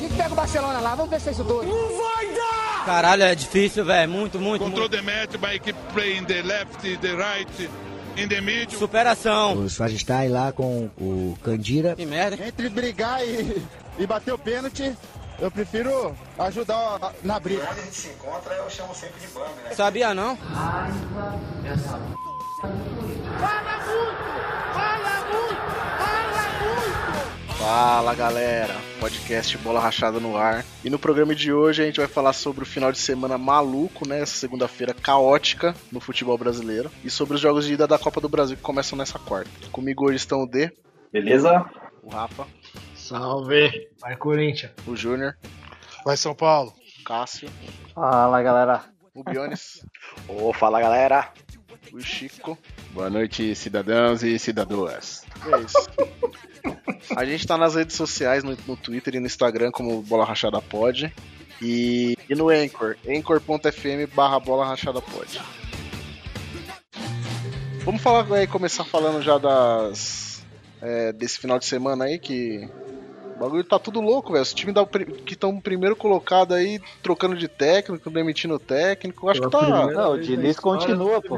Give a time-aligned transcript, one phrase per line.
[0.00, 1.62] A gente pega o Barcelona lá, vamos ver se é isso tudo.
[1.62, 2.84] Não vai dar!
[2.86, 4.10] Caralho, é difícil, velho.
[4.10, 4.64] Muito, muito.
[4.64, 4.96] Control muito.
[4.96, 7.70] the match by keep playing the left, the right,
[8.16, 8.78] in the middle.
[8.78, 9.58] Superação.
[9.58, 11.94] O Swagistai lá com o Candira.
[11.96, 12.42] Que merda.
[12.42, 13.62] Entre brigar e,
[13.98, 14.96] e bater o pênalti,
[15.38, 17.68] eu prefiro ajudar na briga.
[17.70, 19.74] Onde a gente se encontra, eu chamo sempre de bang, né?
[19.74, 20.38] Sabia não?
[27.60, 30.64] Fala galera, podcast Bola Rachada no ar.
[30.82, 34.08] E no programa de hoje a gente vai falar sobre o final de semana maluco,
[34.08, 34.20] né?
[34.22, 36.90] Essa segunda-feira caótica no futebol brasileiro.
[37.04, 39.50] E sobre os jogos de ida da Copa do Brasil que começam nessa quarta.
[39.70, 40.72] Comigo hoje estão o D,
[41.12, 41.64] Beleza?
[42.02, 42.46] o Rafa,
[42.96, 43.88] Salve!
[44.00, 44.72] Vai Corinthians.
[44.86, 45.36] o Júnior,
[46.04, 46.72] Vai São Paulo.
[47.00, 47.50] o Cássio,
[47.94, 48.84] Fala galera.
[49.14, 49.84] o Bionis,
[50.26, 51.30] Ô, fala galera.
[51.92, 52.56] o Chico.
[52.92, 55.24] Boa noite, cidadãos e cidadoas.
[55.46, 55.90] E é isso.
[57.16, 60.60] A gente tá nas redes sociais, no, no Twitter e no Instagram como Bola Rachada
[60.60, 61.12] Pod.
[61.62, 65.40] E, e no Anchor, anchor.fm barra Bola Rachada Pod.
[67.84, 70.44] Vamos falar aí, começar falando já das.
[70.82, 72.68] é, desse final de semana aí que.
[73.36, 74.42] O bagulho tá tudo louco, velho.
[74.42, 79.26] Os times da que estão primeiro colocado aí, trocando de técnico, demitindo o técnico.
[79.26, 79.86] Eu acho que tá.
[79.86, 81.36] Não, o Diniz continua, pô.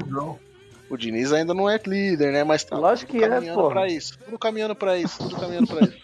[0.93, 2.45] O Diniz ainda não é líder, né?
[2.45, 3.71] Mas tá Lógico tudo que é, caminhando pô.
[3.71, 4.19] pra isso.
[4.19, 5.97] Tudo caminhando pra isso, tudo caminhando pra isso.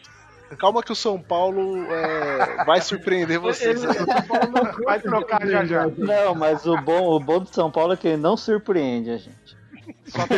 [0.56, 3.84] Calma que o São Paulo é, vai surpreender vocês.
[3.84, 3.96] aí.
[4.82, 5.86] Vai trocar já já.
[5.88, 9.18] Não, mas o bom, o bom do São Paulo é que ele não surpreende a
[9.18, 9.58] gente.
[10.06, 10.34] Só tá.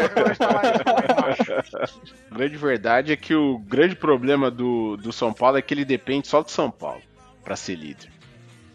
[2.28, 5.84] A grande verdade é que o grande problema do, do São Paulo é que ele
[5.84, 7.02] depende só do São Paulo
[7.44, 8.10] pra ser líder.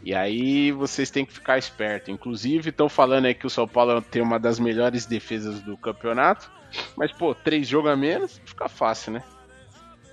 [0.06, 2.12] E aí vocês têm que ficar esperto.
[2.12, 6.52] Inclusive, estão falando aí que o São Paulo tem uma das melhores defesas do campeonato.
[6.96, 9.24] Mas, pô, três jogos a menos, fica fácil, né?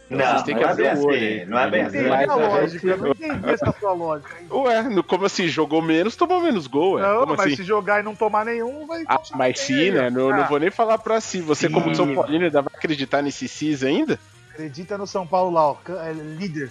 [0.09, 1.45] Não, Vocês têm não que é bem abrir o olho assim, aí.
[1.47, 1.97] não é bem assim.
[1.99, 4.37] Entendi Mas a lógica, eu não entendi essa sua lógica.
[4.37, 4.47] aí.
[4.51, 5.49] Ué, no- como assim?
[5.49, 7.03] Jogou menos, tomou menos gol, ué.
[7.03, 7.57] Não, como mas assim?
[7.57, 9.05] se jogar e não tomar nenhum, vai.
[9.09, 10.11] Ah, mas sim, né?
[10.11, 11.41] Não, não Ah, vou nem falar pra si.
[11.41, 11.95] Você, como Sim.
[11.95, 14.19] São Paulino, ainda vai acreditar nesse CIS ainda?
[14.53, 15.77] Acredita no São Paulo lá, ó.
[16.05, 16.71] é líder.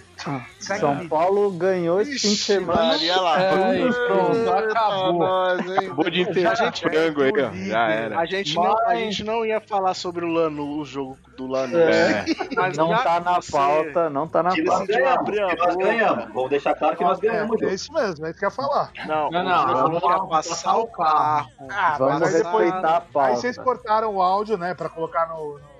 [0.60, 1.08] Segue São líder.
[1.08, 2.82] Paulo ganhou esse fim de semana.
[2.84, 3.36] Maria lá.
[3.38, 5.12] Ai, pronto, acabou.
[5.18, 5.78] nós, hein?
[5.78, 7.50] Acabou de enterrar A gente- frango aí, ó.
[7.52, 8.18] Já era.
[8.20, 11.76] A gente, não, a gente não ia falar sobre o Lano, o jogo do Lano.
[11.76, 12.24] É.
[12.54, 14.86] Mas Não tá na você pauta, não tá na nós pauta.
[14.86, 16.24] ganhamos, nós ganhamos.
[16.32, 18.54] Vamos deixar claro que nós ganhamos É, é isso mesmo, é isso que eu ia
[18.54, 18.92] falar.
[19.06, 21.50] Não, Não, não, jogo vamos ia lá, passar o carro.
[21.68, 23.36] Ah, Vamos mas aí depois- respeitar a Aí pauta.
[23.36, 25.71] vocês cortaram o áudio, né, pra colocar no, no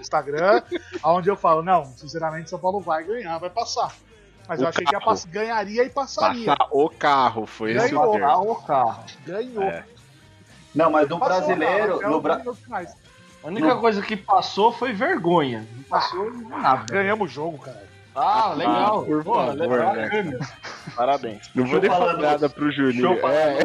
[0.00, 0.62] Instagram,
[1.04, 3.92] onde eu falo, não, sinceramente, São Paulo vai ganhar, vai passar.
[4.48, 5.10] Mas O eu achei que ia carro.
[5.12, 6.46] pass- ganharia e passaria.
[6.56, 8.50] Passar o carro, foi esse o Ganhou.
[8.50, 9.04] o carro.
[9.24, 9.62] Ganhou.
[9.62, 9.84] É.
[10.74, 12.42] Não, mas no Passou, brasileiro, até no Bra...
[13.42, 15.66] A única coisa que passou foi vergonha.
[15.74, 16.84] Não passou nada.
[16.92, 17.88] Ganhamos o jogo, cara.
[18.14, 19.04] Ah, legal.
[19.04, 19.94] por Pô, favor, legal.
[19.94, 20.38] né?
[20.96, 21.48] Parabéns.
[21.54, 23.12] Não vou nem falar nada pro Juninho.
[23.28, 23.58] É,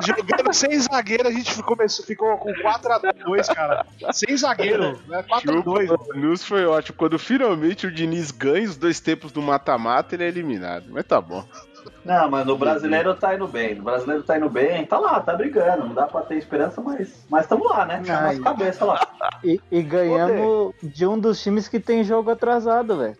[0.00, 3.86] Jogando sem zagueiro, a gente começou, ficou com 4x2, cara.
[4.12, 5.24] Sem zagueiro, né?
[5.28, 5.90] 4x2.
[6.10, 6.96] o News foi ótimo.
[6.98, 10.86] Quando finalmente o Diniz ganha os dois tempos do mata-mata, ele é eliminado.
[10.90, 11.44] Mas tá bom.
[12.04, 13.74] Não, mas no brasileiro tá indo bem.
[13.74, 15.86] No brasileiro tá indo bem, tá lá, tá brigando.
[15.86, 18.02] Não dá pra ter esperança, mas mas estamos lá, né?
[18.06, 18.34] Tá Ai.
[18.34, 19.06] nas cabeças lá.
[19.42, 23.16] E, e ganhamos de um dos times que tem jogo atrasado, velho.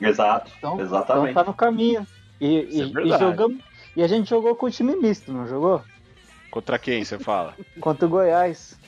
[0.00, 1.34] Exato, Então, então exatamente.
[1.34, 2.06] tá no caminho.
[2.40, 3.58] E, Isso é e- e jogamos.
[3.96, 5.82] E a gente jogou com o time misto, não jogou?
[6.50, 7.54] Contra quem você fala?
[7.80, 8.78] Contra o Goiás.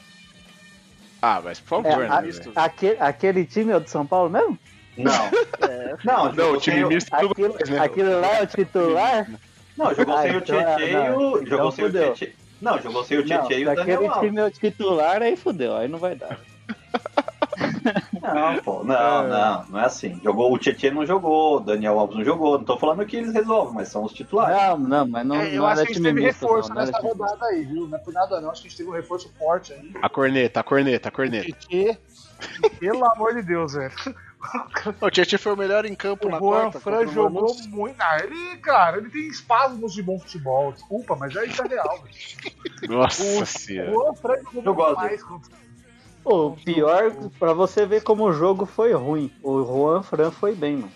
[1.22, 2.30] Ah, mas por É, favor, a- né?
[2.54, 4.58] aquele, aquele time é o de São Paulo mesmo?
[4.96, 5.12] Não.
[6.04, 7.78] Não, Não, jogou o time sem o- misto do Aquilo, Goiás, né?
[7.80, 9.30] aquilo lá é o titular?
[9.76, 11.16] Não, jogou Ah, sem o então, Tietchan e não.
[11.18, 11.36] o.
[11.38, 12.12] Então Jogou sem o fudeu.
[12.14, 12.36] Tietchan.
[12.62, 14.20] Não, jogou sem o Não, Tietchan e o Daniel Alves.
[14.28, 16.38] time é o titular, aí fudeu, aí não vai dar.
[18.22, 20.20] Não, pô, não, não, não é assim.
[20.22, 22.58] Jogou o Tietchan não jogou, o Daniel Alves não jogou.
[22.58, 24.56] Não tô falando que eles resolvem, mas são os titulares.
[24.56, 26.40] Não, não, mas não, É, eu não acho era que a gente teve misto.
[26.40, 27.86] reforço não, era nessa rodada aí, viu?
[27.88, 29.92] Não é por nada não, acho que a gente teve um reforço forte aí.
[30.02, 31.46] A corneta, a corneta, a corneta.
[31.68, 31.98] Tietê,
[32.80, 33.92] pelo amor de Deus, velho.
[35.00, 36.78] O Tietchan foi o melhor em campo O na Juan quarta.
[36.80, 37.96] Fran o jogou muito.
[37.98, 40.70] Ah, ele, cara, ele tem espasmos de bom futebol.
[40.72, 41.98] Desculpa, mas é isso é real.
[42.02, 42.96] velho.
[42.96, 43.90] Nossa O senhora.
[43.90, 44.96] Juan Fran jogou Eu muito gosto.
[44.96, 45.22] mais.
[45.24, 45.65] contra-
[46.26, 49.30] Pô, o pior, pra você ver como o jogo foi ruim.
[49.40, 50.90] O Juan Fran foi bem, mano.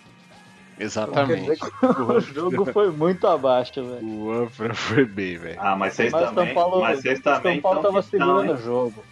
[0.76, 1.60] Exatamente.
[2.08, 4.04] O jogo foi muito abaixo, velho.
[4.08, 5.56] O Anfra foi bem, velho.
[5.60, 6.46] Ah, mas vocês Mas também.
[6.46, 7.52] São Paulo, mas vocês o também.
[7.54, 9.04] São Paulo tava segurando o jogo.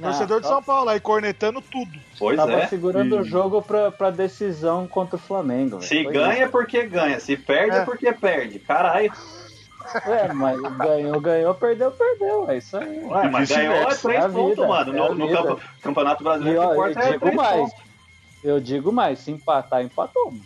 [0.00, 1.98] Torcedor de Ah, São Paulo aí, cornetando tudo.
[2.18, 2.66] Pois Tava é.
[2.68, 5.78] segurando o jogo pra, pra decisão contra o Flamengo.
[5.78, 5.82] velho.
[5.88, 7.84] Se Foi ganha é porque ganha, se perde é, É.
[7.84, 8.58] porque perde.
[8.60, 9.12] Caralho.
[10.06, 12.48] É, mas ganhou, ganhou, perdeu, perdeu.
[12.50, 13.02] É isso aí.
[13.04, 14.92] Ué, mas ganhou é três é pontos, vida, mano.
[14.92, 17.60] é No, no campo- campeonato E brasileiro, o ó, eu é digo três mais.
[17.72, 17.92] pontos.
[18.44, 20.32] Eu digo mais, se empatar, empatou.
[20.32, 20.44] Mano.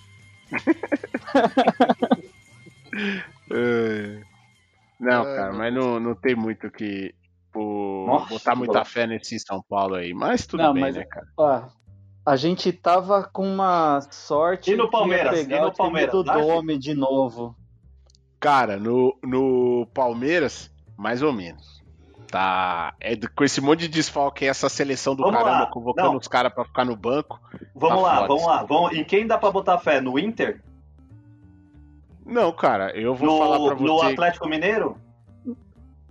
[3.52, 4.20] É.
[4.98, 7.14] Não, É, cara, mas não, não tem muito que
[7.52, 10.14] pô, Nossa, botar muita fé nesse São Paulo aí.
[10.14, 11.26] Mas tudo Não, bem, mas- né, cara?
[11.36, 11.62] Ó,
[12.24, 15.38] a gente tava com uma sorte E no Palmeiras?
[15.38, 16.22] pegar E no Palmeiras, do?
[16.22, 17.54] Dome de novo.
[18.38, 21.82] Cara, no, no Palmeiras, mais ou menos.
[22.30, 22.92] Tá.
[23.00, 25.66] É do- com esse monte de desfalque, aí, essa seleção do Vamos caramba, lá.
[25.66, 26.16] convocando Não.
[26.18, 27.40] os caras pra ficar no banco.
[27.74, 28.62] Vamos Tá lá, foda vamos lá.
[28.64, 28.92] Vamos...
[28.92, 30.00] Em quem dá pra botar fé?
[30.00, 30.60] No Inter?
[32.24, 34.12] Não, cara, eu vou falar pra No, no você.
[34.12, 34.98] Atlético Mineiro?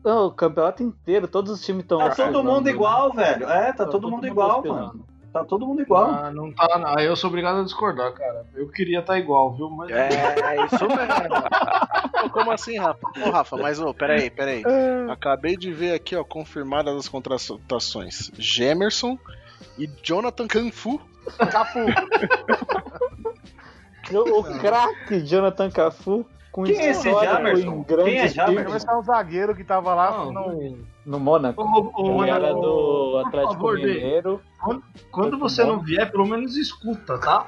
[0.04, 1.98] Não, o campeonato inteiro, todos os times estão.
[1.98, 3.50] Tá todo mundo igual, velho.
[3.50, 4.88] É, tá, todo, mundo igual, oscilando.
[4.88, 5.06] mano.
[5.36, 6.06] Tá todo mundo igual.
[6.06, 6.98] Ah, não tá, não.
[6.98, 8.46] Aí eu sou obrigado a discordar, cara.
[8.56, 9.70] Eu queria estar igual, viu?
[9.70, 9.92] Mas.
[9.92, 10.08] É,
[10.66, 12.32] isso mesmo.
[12.32, 13.06] Como assim, Rafa?
[13.20, 14.64] Ô, Rafa, mas ô, peraí, peraí.
[15.12, 18.32] Acabei de ver aqui, ó, confirmadas as contratações.
[18.38, 19.20] Gemerson
[19.78, 21.02] e Jonathan Canfu.
[21.52, 21.80] Cafu.
[24.14, 27.84] O craque Jonathan Cafu com Quem é esse Jamerson?
[27.84, 28.76] Quem é Jamerson?
[28.78, 30.95] Esse é um zagueiro que tava lá Não, no.
[31.06, 31.62] No Mônaco.
[31.62, 33.76] Ô, ô, Ele era do Atlético favor.
[33.76, 34.42] Mineiro.
[35.12, 37.46] Quando você não vier, pelo menos escuta, tá?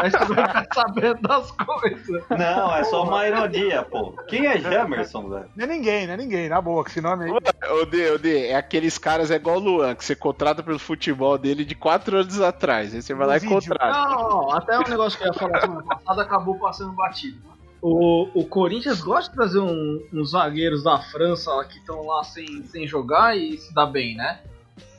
[0.00, 2.24] Aí você vai ficar sabendo das coisas.
[2.30, 4.12] Não, é só uma ironia, pô.
[4.26, 5.48] Quem é Jamerson, velho?
[5.54, 7.30] Não é ninguém, não é ninguém, na boa, que esse nome aí.
[7.30, 10.78] Ô, Dê, ô, Dê, é aqueles caras é igual o Luan, que você contrata pelo
[10.78, 12.92] futebol dele de quatro anos atrás.
[12.92, 13.54] Aí você vai lá e vídeo.
[13.54, 14.08] contrata.
[14.08, 17.53] Não, não, até um negócio que eu ia falar semana passada acabou passando batido.
[17.86, 22.62] O, o Corinthians gosta de trazer um- uns zagueiros da França que estão lá sem,
[22.64, 24.40] sem jogar e se dá bem, né?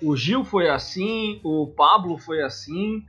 [0.03, 3.03] O Gil foi assim, o Pablo foi assim.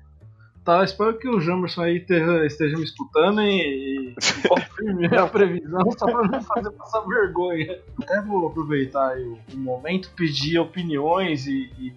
[0.65, 6.07] Tá, espero que o Jamerson aí esteja, esteja me escutando e, e a previsão só
[6.07, 7.79] pra não fazer passar vergonha.
[8.03, 11.93] Até vou aproveitar o momento, pedir opiniões e, e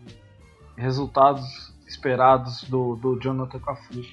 [0.76, 4.04] resultados esperados do, do Jonathan Cafu.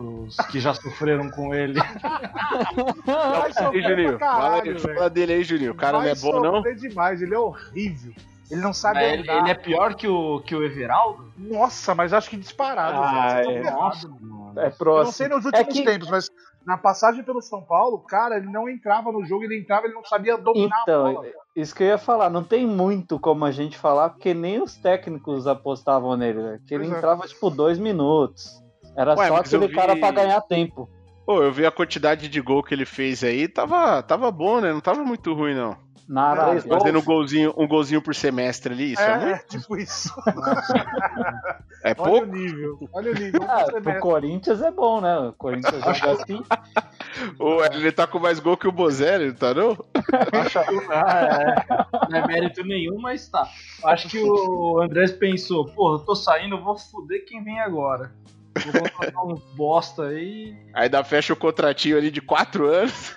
[0.00, 1.78] Pros que já sofreram com ele.
[3.06, 4.78] Vai sofrer Juninho, fala, velho.
[4.80, 5.72] fala dele aí, Juninho.
[5.72, 6.62] O cara Vai não é bom, não?
[6.74, 8.12] demais, ele é horrível.
[8.50, 9.38] Ele não sabe ele, andar.
[9.42, 11.32] ele é pior que o, que o Everaldo?
[11.38, 12.98] Nossa, mas acho que disparado.
[13.00, 13.62] Ah, é.
[13.62, 14.58] mano.
[14.58, 15.04] É Eu próximo.
[15.04, 16.30] não sei nos É últimos que- tempos, mas
[16.66, 20.04] na passagem pelo São Paulo, cara, ele não entrava no jogo, ele entrava, ele não
[20.04, 21.26] sabia dominar a Então, bola.
[21.54, 24.74] isso que eu ia falar, não tem muito como a gente falar, porque nem os
[24.74, 26.60] técnicos apostavam nele, velho.
[26.66, 26.98] Que ele Pois é.
[26.98, 28.60] entrava, tipo, dois minutos.
[28.96, 30.88] Era Ué, só aquele vi- cara pra ganhar tempo.
[31.26, 34.72] Pô, eu vi a quantidade de gol que ele fez aí, tava, tava bom, né?
[34.72, 35.76] Não tava muito ruim, não.
[36.08, 36.62] Na Arábia.
[36.62, 39.28] Fazendo um golzinho, um golzinho por semestre ali, isso é, é, muito?
[39.34, 40.12] é, tipo isso.
[41.82, 42.26] É Olha pouco?
[42.26, 42.78] o nível.
[42.92, 43.42] Olha o nível.
[43.48, 44.00] Ah, pro mete.
[44.00, 45.16] Corinthians é bom, né?
[45.18, 46.42] O Corinthians joga assim.
[47.38, 49.78] Ou ele tá com mais gol que o Bozelli, tá não?
[50.90, 52.10] Ah, é.
[52.10, 53.48] Não é mérito nenhum, mas tá.
[53.84, 58.12] Acho que o Andrés pensou, porra, eu tô saindo, eu vou foder quem vem agora.
[58.58, 60.56] Vou contratar uns bosta aí.
[60.74, 63.14] Aí dá fecha o contratinho ali de quatro anos.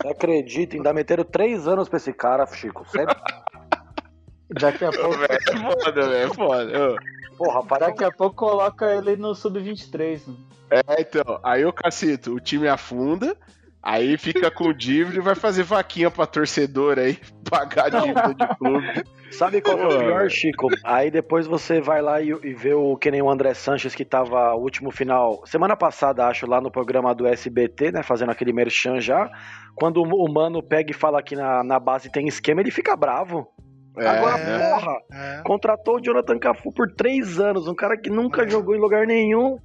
[0.00, 0.76] Você acredita?
[0.76, 2.88] Ainda meteram três anos pra esse cara, Chico.
[2.88, 3.14] Sério?
[4.50, 6.96] Daqui a pouco, é foda, velho, é foda.
[7.36, 10.28] Porra, rapaz, daqui a pouco coloca ele no Sub-23.
[10.28, 10.34] né?
[10.70, 13.36] É, então, aí o cacito, o time afunda,
[13.84, 18.56] aí fica com dívida e vai fazer vaquinha pra torcedor aí, pagar a dívida de
[18.56, 19.04] clube.
[19.30, 20.30] sabe qual é o pior.
[20.30, 20.68] Chico?
[20.82, 24.04] Aí depois você vai lá e, e vê o que nem o André Sanches que
[24.04, 28.02] tava o último final, semana passada, acho, lá no programa do SBT, né?
[28.02, 29.30] Fazendo aquele merchan já.
[29.74, 32.96] Quando o o mano pega e fala que na, na base tem esquema, ele fica
[32.96, 33.46] bravo.
[33.96, 34.58] É, Agora, né?
[34.58, 35.42] porra, É.
[35.44, 39.56] contratou o Jonathan Cafu por três anos, um cara que nunca jogou em lugar nenhum.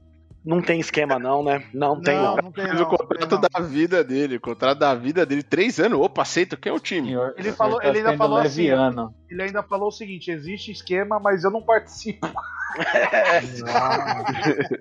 [0.43, 1.65] Não tem esquema, não, né?
[1.73, 2.43] Não, tem, Não, não.
[2.43, 3.41] não tem não, o não contrato tem não.
[3.41, 5.99] da vida dele, o contrato da vida dele, três anos.
[5.99, 7.07] Opa, aceito, quem é o time?
[7.09, 9.13] Senhor, Ele falou- tá ele ainda falou assim, leviano.
[9.29, 12.25] Ele ainda falou o seguinte: existe esquema, mas eu não participo.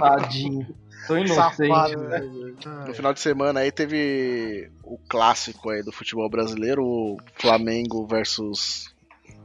[0.00, 0.66] Tadinho.
[1.06, 1.68] Tô inocente.
[1.68, 2.18] Safado, né?
[2.18, 2.56] velho.
[2.86, 8.94] No final de semana aí teve o clássico aí do futebol brasileiro, o Flamengo versus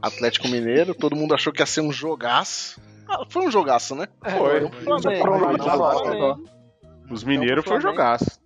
[0.02, 0.94] Atlético Mineiro.
[0.94, 2.80] Todo mundo achou que ia ser um jogaço.
[3.08, 4.06] Ah, foi um jogaço, né?
[4.36, 4.60] Foi.
[4.60, 5.22] Deu pro Flamengo.
[5.22, 6.44] Provavelmente Deu pro foi.
[7.10, 8.40] Os mineiros foi pro jogaço.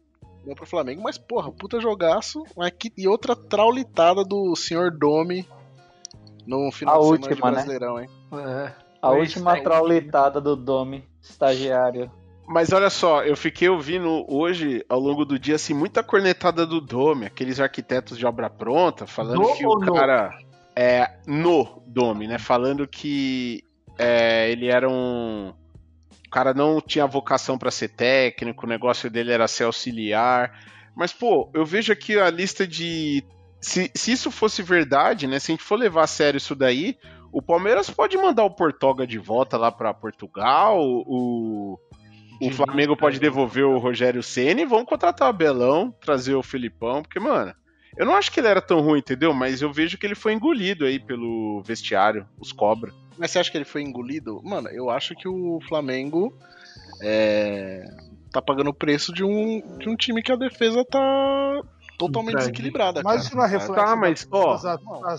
[0.45, 2.43] Deu pro Flamengo, mas porra, puta jogaço.
[2.57, 5.47] Mas que- E outra traulitada do senhor Domi
[6.47, 7.50] no final A de semana última, de né?
[7.52, 8.09] Brasileirão, hein?
[8.33, 8.73] É.
[9.02, 12.11] A Foi última traulitada do Domi, estagiário.
[12.47, 16.81] Mas olha só, eu fiquei ouvindo hoje, ao longo do dia, assim, muita cornetada do
[16.81, 19.95] Dome, aqueles arquitetos de obra pronta, falando Do que o ou no?
[19.95, 20.37] cara.
[20.75, 22.38] É, no Dome, né?
[22.38, 23.62] Falando que
[24.00, 25.52] é, ele era um.
[26.26, 30.64] O cara não tinha vocação pra ser técnico, o negócio dele era ser auxiliar.
[30.97, 33.25] Mas, pô, eu vejo aqui a lista de.
[33.61, 35.38] Se, se isso fosse verdade, né?
[35.38, 36.97] Se a gente for levar a sério isso daí,
[37.30, 41.78] o Palmeiras pode mandar o Portoga de volta lá pra Portugal, o
[42.40, 47.21] o Flamengo pode devolver o Rogério Ceni, vão contratar o Abelão, trazer o Filipão, porque,
[47.21, 47.54] mano,
[47.99, 49.35] eu não acho que ele era tão ruim, entendeu?
[49.35, 52.92] Mas eu vejo que ele foi engolido aí pelo vestiário, os cobra.
[53.21, 54.41] Mas você acha que ele foi engolido?
[54.43, 56.35] Mano, eu acho que o Flamengo
[57.03, 57.85] é,
[58.33, 61.62] tá pagando o preço de um, de um time que a defesa tá
[62.07, 63.02] totalmente desequilibrada.
[63.04, 63.26] Mas cara.
[63.26, 63.75] isso não é reflexo.
[63.75, 64.59] Tá, mas, ó,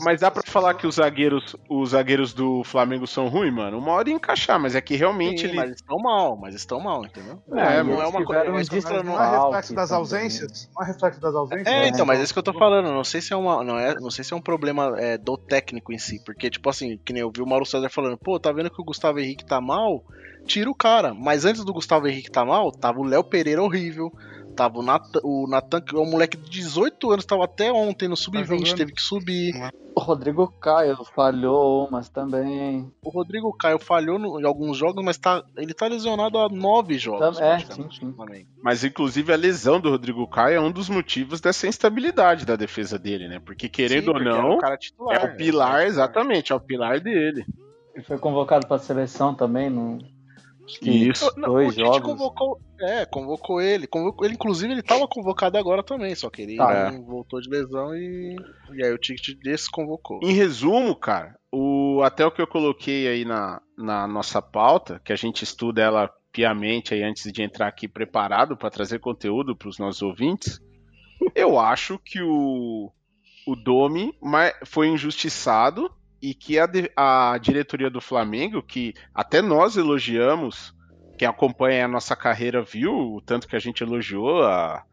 [0.01, 3.77] mas dá pra falar que os zagueiros, os zagueiros do Flamengo são ruins, mano?
[3.77, 5.57] Uma hora ia encaixar, mas é que realmente Sim, ele.
[5.57, 7.41] mas estão mal, mas estão mal, entendeu?
[7.53, 8.41] É, não é uma coisa.
[8.41, 10.69] é Não não é é- reflexo das ausências?
[10.75, 11.67] Não é reflexo das ausências?
[11.67, 12.91] É, então, mas é isso que eu tô falando.
[12.91, 15.37] Não sei se é uma, não é, não sei se é um problema é, do
[15.37, 18.39] técnico em si, porque tipo assim, que nem eu vi o Mauro César falando, pô,
[18.39, 20.03] tá vendo que o Gustavo Henrique tá mal?
[20.45, 21.13] Tira o cara.
[21.13, 24.11] Mas antes do Gustavo Henrique tá mal, tava o Léo Pereira horrível.
[24.55, 28.07] Tava o Natan, o Natan, que é um moleque de 18 anos, tava até ontem
[28.07, 28.75] no sub-20, jogando.
[28.77, 29.53] teve que subir.
[29.95, 32.91] O Rodrigo Caio falhou umas também.
[33.03, 36.97] O Rodrigo Caio falhou no- em alguns jogos, mas tá, ele tá lesionado há nove
[36.97, 37.37] jogos.
[37.37, 38.15] Tam- é, sim, sim.
[38.63, 42.97] Mas inclusive a lesão do Rodrigo Caio é um dos motivos dessa instabilidade da defesa
[42.97, 43.39] dele, né?
[43.39, 45.35] Porque querendo Sim, ou porque era não, o cara titular, é o né?
[45.35, 47.45] pilar, exatamente, é o pilar dele.
[47.93, 50.05] Ele foi convocado pra seleção também, que
[50.81, 51.31] Isso.
[51.37, 52.01] Não, dois o Tite jogos.
[52.01, 56.55] convocou, é, convocou ele, convocou ele, inclusive ele tava convocado agora também, só que ele
[56.57, 56.91] Tá.
[56.91, 58.35] não voltou de lesão e,
[58.73, 60.19] e aí o Tite desconvocou.
[60.23, 65.11] Em resumo, cara, o, até o que eu coloquei aí na, na nossa pauta, que
[65.11, 69.67] a gente estuda ela piamente aí antes de entrar aqui preparado para trazer conteúdo para
[69.67, 70.59] os nossos ouvintes,
[71.35, 72.89] eu acho que o,
[73.45, 74.13] o Domi
[74.65, 75.91] foi injustiçado
[76.21, 80.73] e que a, a diretoria do Flamengo, que até nós elogiamos,
[81.17, 84.83] quem acompanha a nossa carreira viu o tanto que a gente elogiou a,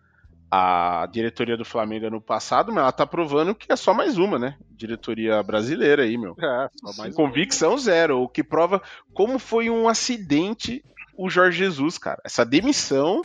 [0.51, 4.39] a diretoria do Flamengo ano passado, mas ela tá provando que é só mais uma,
[4.39, 4.57] né?
[4.71, 6.35] Diretoria brasileira aí, meu.
[6.41, 8.81] É, só mais Convicção zero, o que prova
[9.13, 10.83] como foi um acidente
[11.17, 12.23] o Jorge Jesus, cara.
[12.25, 13.23] Essa demissão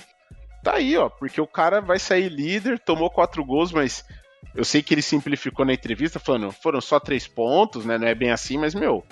[0.63, 4.03] tá aí, ó, porque o cara vai sair líder, tomou quatro gols, mas
[4.55, 7.97] eu sei que ele simplificou na entrevista, falando, foram só três pontos, né?
[7.97, 9.03] Não é bem assim, mas, meu,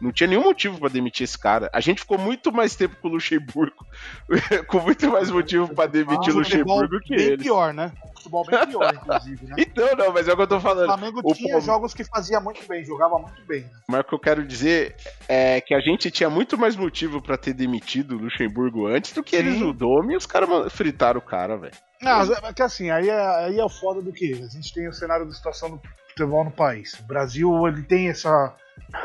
[0.00, 1.68] não tinha nenhum motivo pra demitir esse cara.
[1.72, 3.86] A gente ficou muito mais tempo com o Luxemburgo,
[4.68, 7.38] com muito mais motivo pra demitir o Ah, futebol Luxemburgo que bem ele.
[7.38, 7.92] pior, né?
[8.16, 9.54] Futebol bem pior, inclusive, né?
[9.58, 10.86] Então, não, mas é o que eu tô O falando.
[10.86, 13.62] Flamengo O tinha Palme- jogos que fazia muito bem, jogava muito bem.
[13.62, 13.70] né?
[13.88, 14.94] Mas o que eu quero dizer
[15.28, 19.22] é que a gente tinha muito mais motivo pra ter demitido o Luxemburgo antes do
[19.22, 19.42] que Sim.
[19.42, 21.74] eles o Dome e os caras fritaram o cara, velho.
[22.02, 24.32] Não, é que assim, aí é, aí é o foda do que?
[24.32, 26.94] A gente tem o cenário da situação do futebol no país.
[27.00, 28.54] O Brasil, ele tem essa,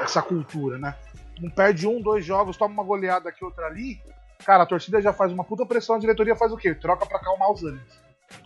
[0.02, 0.96] essa cultura, né?
[1.40, 4.02] Não perde um, dois jogos, toma uma goleada aqui, outra ali.
[4.46, 6.74] Cara, a torcida já faz uma puta pressão, a diretoria faz o quê?
[6.74, 8.05] Troca pra acalmar os ânimos.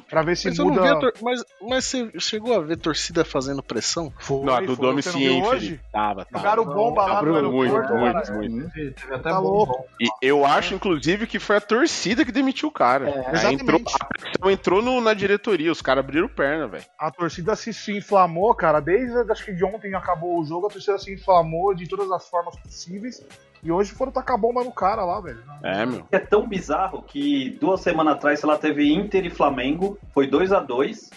[0.10, 1.00] Pra ver se Mas, eu não muda.
[1.00, 4.12] tor- mas, mas você chegou a ver torcida fazendo pressão?
[4.18, 5.80] Foi, Não, a do sim, hein, hoje?
[5.92, 6.40] Tava, tava.
[6.40, 8.34] Jogaram bomba lá no Muito, aeroporto, muito, cara.
[8.34, 8.72] muito.
[8.74, 9.74] Teve até Tá bom, louco.
[9.74, 9.86] bom.
[10.02, 13.08] E eu acho, inclusive, que foi a torcida que demitiu o cara.
[13.08, 13.62] É, exatamente.
[13.62, 16.86] entrou, a pressão entrou no- na diretoria, os caras abriram perna, velho.
[16.98, 18.80] A torcida se, se inflamou, cara.
[18.80, 22.28] Desde acho que de ontem acabou o jogo, a torcida se inflamou de todas as
[22.28, 23.24] formas possíveis.
[23.62, 25.44] E hoje foram tacar bomba no cara lá, velho.
[25.64, 26.06] É, meu.
[26.12, 30.54] É tão bizarro que duas semanas atrás, sei lá, teve Inter e Flamengo, foi 2
[30.54, 31.10] a 2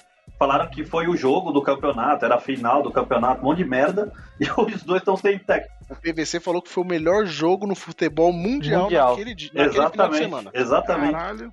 [0.42, 3.64] Falaram que foi o jogo do campeonato, era a final do campeonato, um monte de
[3.64, 4.12] merda.
[4.40, 5.72] E hoje os dois estão sem técnico.
[5.92, 9.11] O PVC falou que foi o melhor jogo no futebol mundial, Mundial.
[9.11, 10.18] naquele, dia, naquele final de Exatamente.
[10.22, 10.50] semana.
[10.54, 11.12] Exatamente.
[11.12, 11.52] Caralho.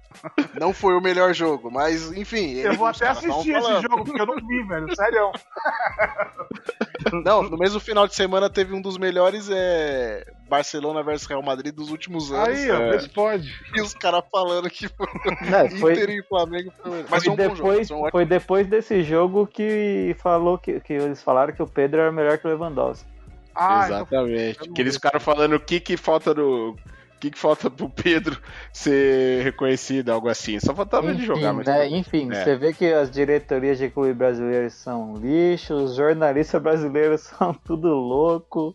[0.60, 2.53] Não foi o melhor jogo, mas enfim.
[2.53, 3.81] Eu ele- vou até assistir esse falando.
[3.81, 4.96] jogo, porque eu não vi, velho.
[4.96, 5.31] Sério.
[7.24, 11.74] Não, no mesmo final de semana teve um dos melhores é, Barcelona versus Real Madrid
[11.74, 12.50] dos últimos anos.
[12.60, 13.08] Aí, ó, É.
[13.08, 13.53] pode.
[13.74, 15.08] E os caras falando que foi
[15.65, 16.72] É, foi- Inter e Flamengo.
[16.84, 17.05] Foi...
[17.10, 17.55] Mas foi, um bom jogo.
[17.55, 21.63] depois, foi um ótimo- foi depois desse jogo que falou que, que eles falaram que
[21.63, 23.08] o Pedro era melhor que o Lewandowski.
[23.56, 24.60] Ah, então- Exatamente.
[24.65, 26.72] não Aqueles caras falando o que que falta no.
[26.72, 28.39] O que, que falta pro Pedro
[28.72, 30.58] ser reconhecido, algo assim.
[30.58, 31.68] Só faltava ele jogar, mas.
[31.68, 32.44] né, enfim, É.
[32.46, 37.89] você vê que as diretorias de clube brasileiros são lixo, os jornalistas brasileiros são tudo
[37.89, 38.74] louco.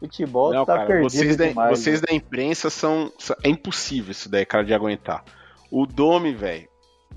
[0.00, 1.78] Futebol Não, tá cara, perdido vocês, da, demais.
[1.78, 2.06] vocês né?
[2.08, 3.12] da imprensa são,
[3.44, 5.22] É impossível isso daí, cara, de aguentar.
[5.70, 6.66] O Domi, velho,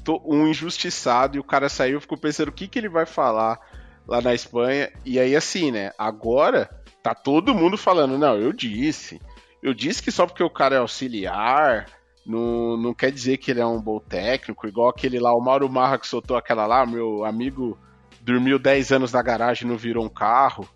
[0.03, 3.57] tô- um injustiçado, e o cara saiu, ficou pensando o que, que ele vai falar
[4.05, 4.91] lá na Espanha.
[5.05, 5.93] E aí, assim, né?
[5.97, 6.69] Agora
[7.05, 9.21] tá todo mundo falando, não, eu disse.
[9.61, 11.85] Eu disse que só porque o cara é auxiliar.
[12.25, 15.69] Não, não quer dizer que ele é um bom técnico, igual aquele lá, o Mauro
[15.69, 17.77] Marra que soltou aquela lá, meu amigo
[18.21, 20.67] dormiu 10 anos na garagem e não virou um carro.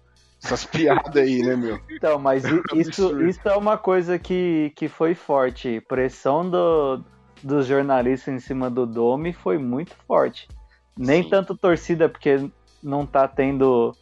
[0.44, 1.80] Essas piadas aí, né, meu?
[1.90, 2.44] Então, mas
[2.76, 5.82] isso, isso é uma coisa que, que foi forte.
[5.88, 7.04] Pressão do,
[7.42, 10.48] dos jornalistas em cima do Domi foi muito forte.
[10.96, 11.30] Nem Sim.
[11.30, 12.48] tanto torcida, porque
[12.84, 13.96] não tá tendo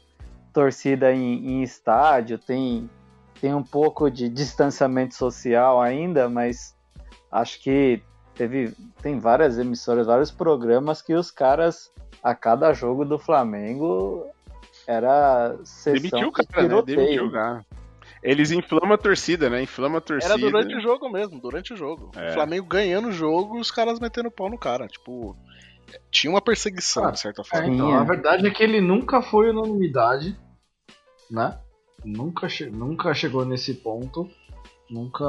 [0.58, 2.90] torcida em, em estádio, tem,
[3.40, 6.76] tem um pouco de distanciamento social ainda, mas
[7.32, 8.02] acho que
[8.34, 11.92] teve tem várias emissoras, vários programas que os caras
[12.24, 14.26] a cada jogo do Flamengo
[14.88, 16.82] era sessão Demitiu o de cara, né?
[16.84, 17.66] Demitiu o cara.
[18.24, 19.62] Eles inflamam a torcida, né?
[19.62, 20.34] Inflama a torcida.
[20.34, 22.10] Era durante o jogo mesmo, durante o jogo.
[22.16, 22.32] É.
[22.32, 24.88] O Flamengo ganhando o jogo e os caras metendo pau no cara.
[24.88, 25.38] Tipo,
[26.10, 27.68] tinha uma perseguição, Ah, de certa É, forma.
[27.68, 30.36] então, a verdade é que ele nunca foi unanimidade,
[31.30, 31.58] né?
[32.06, 34.30] Nunca, che- nunca chegou nesse ponto.
[34.90, 35.26] Nunca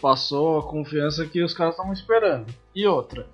[0.00, 2.46] passou a confiança que os caras estavam esperando.
[2.74, 3.26] E outra,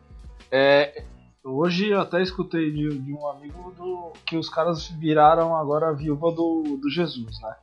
[0.51, 1.05] é,
[1.45, 5.93] hoje eu até escutei de, de um amigo do, que os caras viraram agora a
[5.93, 7.55] viúva do, do Jesus, né?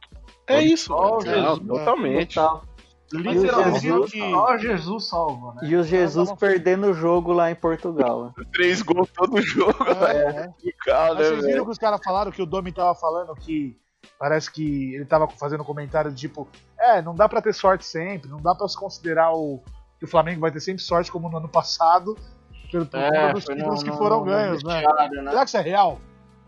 [0.47, 1.19] É isso, Só.
[1.19, 2.35] Jesus, Não, totalmente.
[2.35, 2.63] total.
[3.11, 5.67] E o Literalmente, Jesus- só Jesus salva, né?
[5.67, 8.33] E o Jesus perdendo o jogo lá em Portugal.
[8.53, 9.83] Três gols todo jogo.
[10.07, 10.53] É, é.
[10.59, 11.65] Que calma, Mas né, vocês viram velho?
[11.65, 13.75] que os caras falaram que o Domi tava falando que
[14.17, 18.29] parece que ele tava fazendo um comentário tipo, é, não dá pra ter sorte sempre,
[18.29, 19.61] não dá pra se considerar o
[19.97, 22.17] que o Flamengo vai ter sempre sorte como no ano passado,
[22.71, 24.81] pelo por É, no- títulos que foram ganhos, né?
[24.81, 25.31] né?
[25.31, 25.99] Será que isso é real?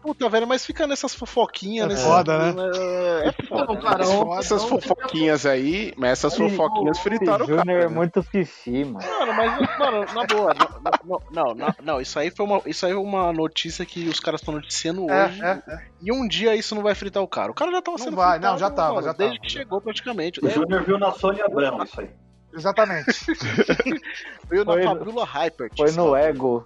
[0.02, 2.64] Puta, velho, mas fica nessas fofoquinhas, É nesse- foda, né?
[2.76, 3.66] É, é foda.
[3.74, 4.04] Não, cara,
[4.40, 7.80] Essas- fofoquinhas aí, mas essas fofoquinhas fritaram o Júnior cara.
[7.84, 7.96] é né?
[7.96, 9.06] muito fifi, mano.
[9.08, 10.68] Mano, mas, mano, na boa, não,
[11.06, 14.20] não, não, não, não, isso aí foi uma, isso aí é uma notícia que os
[14.20, 15.42] caras estão noticiando hoje.
[15.44, 15.86] É, é, é.
[16.02, 17.52] E um dia isso não vai fritar o cara.
[17.52, 19.48] O cara já tava Não sendo vai, fritado, não, já tava, mano, já Desde tava.
[19.48, 20.44] que chegou praticamente.
[20.44, 22.10] O Júnior viu na Sônia Abrão isso aí.
[22.54, 23.06] Exatamente.
[24.50, 25.70] Veio na Foi no- Fabiola Hyper.
[25.78, 26.66] Foi no ego.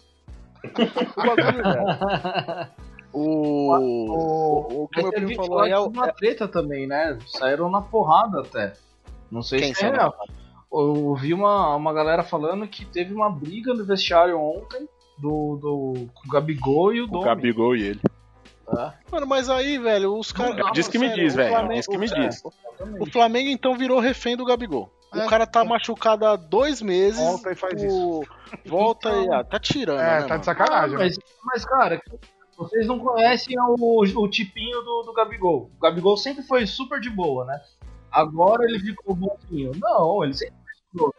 [0.64, 2.68] O bagulho, velho.
[3.18, 7.18] O, o, o que o meu primo falou aí é uma treta também, né?
[7.28, 8.74] Saíram na porrada até.
[9.32, 10.14] Não sei Quem se é real.
[10.72, 16.08] Eu ouvi uma, uma galera falando que teve uma briga no vestiário ontem do, do
[16.14, 17.24] com o Gabigol e o O Domi.
[17.26, 18.02] Gabigol e ele.
[19.12, 20.58] Mano, mas aí, velho, os caras.
[20.58, 21.50] Não, Diz que me sério, diz, velho.
[21.52, 22.44] Flamengo- Diz que me é, diz.
[23.00, 24.90] O Flamengo então virou refém do Gabigol.
[25.14, 25.64] É, o cara tá é.
[25.64, 27.20] machucado há dois meses.
[27.24, 28.24] Volta e faz o...
[28.66, 29.24] Volta e.
[29.24, 30.22] Então- Ah, tá tirando, É, né?
[30.24, 30.40] tá mano?
[30.40, 30.96] de sacanagem.
[30.96, 32.02] Ah, mas, mas, cara,
[32.58, 35.72] vocês não conhecem o, o tipinho do, do Gabigol.
[35.76, 37.62] O Gabigol sempre foi super de boa, né?
[38.12, 39.72] Agora ele ficou bonzinho.
[39.80, 40.56] Não, ele sempre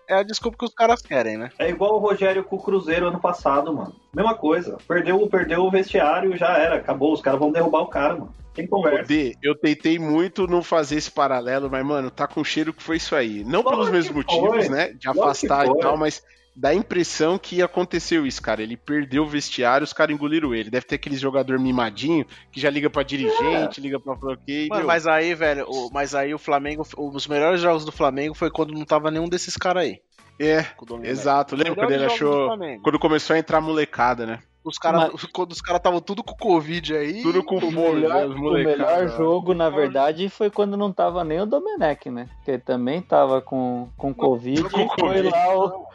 [0.09, 1.51] É a desculpa que os caras querem, né?
[1.59, 3.95] É igual o Rogério com o Cruzeiro ano passado, mano.
[4.15, 4.79] Mesma coisa.
[4.89, 6.77] Perdeu, perdeu o vestiário, já era.
[6.77, 7.13] Acabou.
[7.13, 8.35] Os caras vão derrubar o cara, mano.
[8.55, 9.05] Tem conversa.
[9.05, 12.97] D, eu tentei muito não fazer esse paralelo, mas, mano, tá com cheiro que foi
[12.97, 13.45] isso aí.
[13.45, 14.95] Não pelos mesmos motivos, né?
[14.95, 16.23] De Lógico afastar e tal, mas
[16.57, 18.63] dá a impressão que aconteceu isso, cara.
[18.63, 20.71] Ele perdeu o vestiário, os caras engoliram ele.
[20.71, 24.69] Deve ter aquele jogador mimadinho que já liga pra dirigente, liga pra bloqueio.
[24.71, 28.51] Mano, mas aí, velho, o- mas aí o Flamengo, os melhores jogos do Flamengo foi
[28.51, 30.01] quando não tava nenhum desses caras aí.
[30.39, 31.11] É, com o Domenech.
[31.13, 31.57] exato.
[31.57, 32.49] Lembra quando ele achou.
[32.83, 34.39] Quando começou a entrar molecada, né?
[34.63, 37.23] Os cara, quando os caras estavam tudo com Covid aí.
[37.23, 38.09] Tudo com O fome, né?
[38.09, 42.29] melhor, o melhor jogo, na verdade, foi quando não tava nem o Domenech, né?
[42.37, 45.29] Porque também tava com, com Covid com e foi Covid.
[45.31, 45.87] lá o,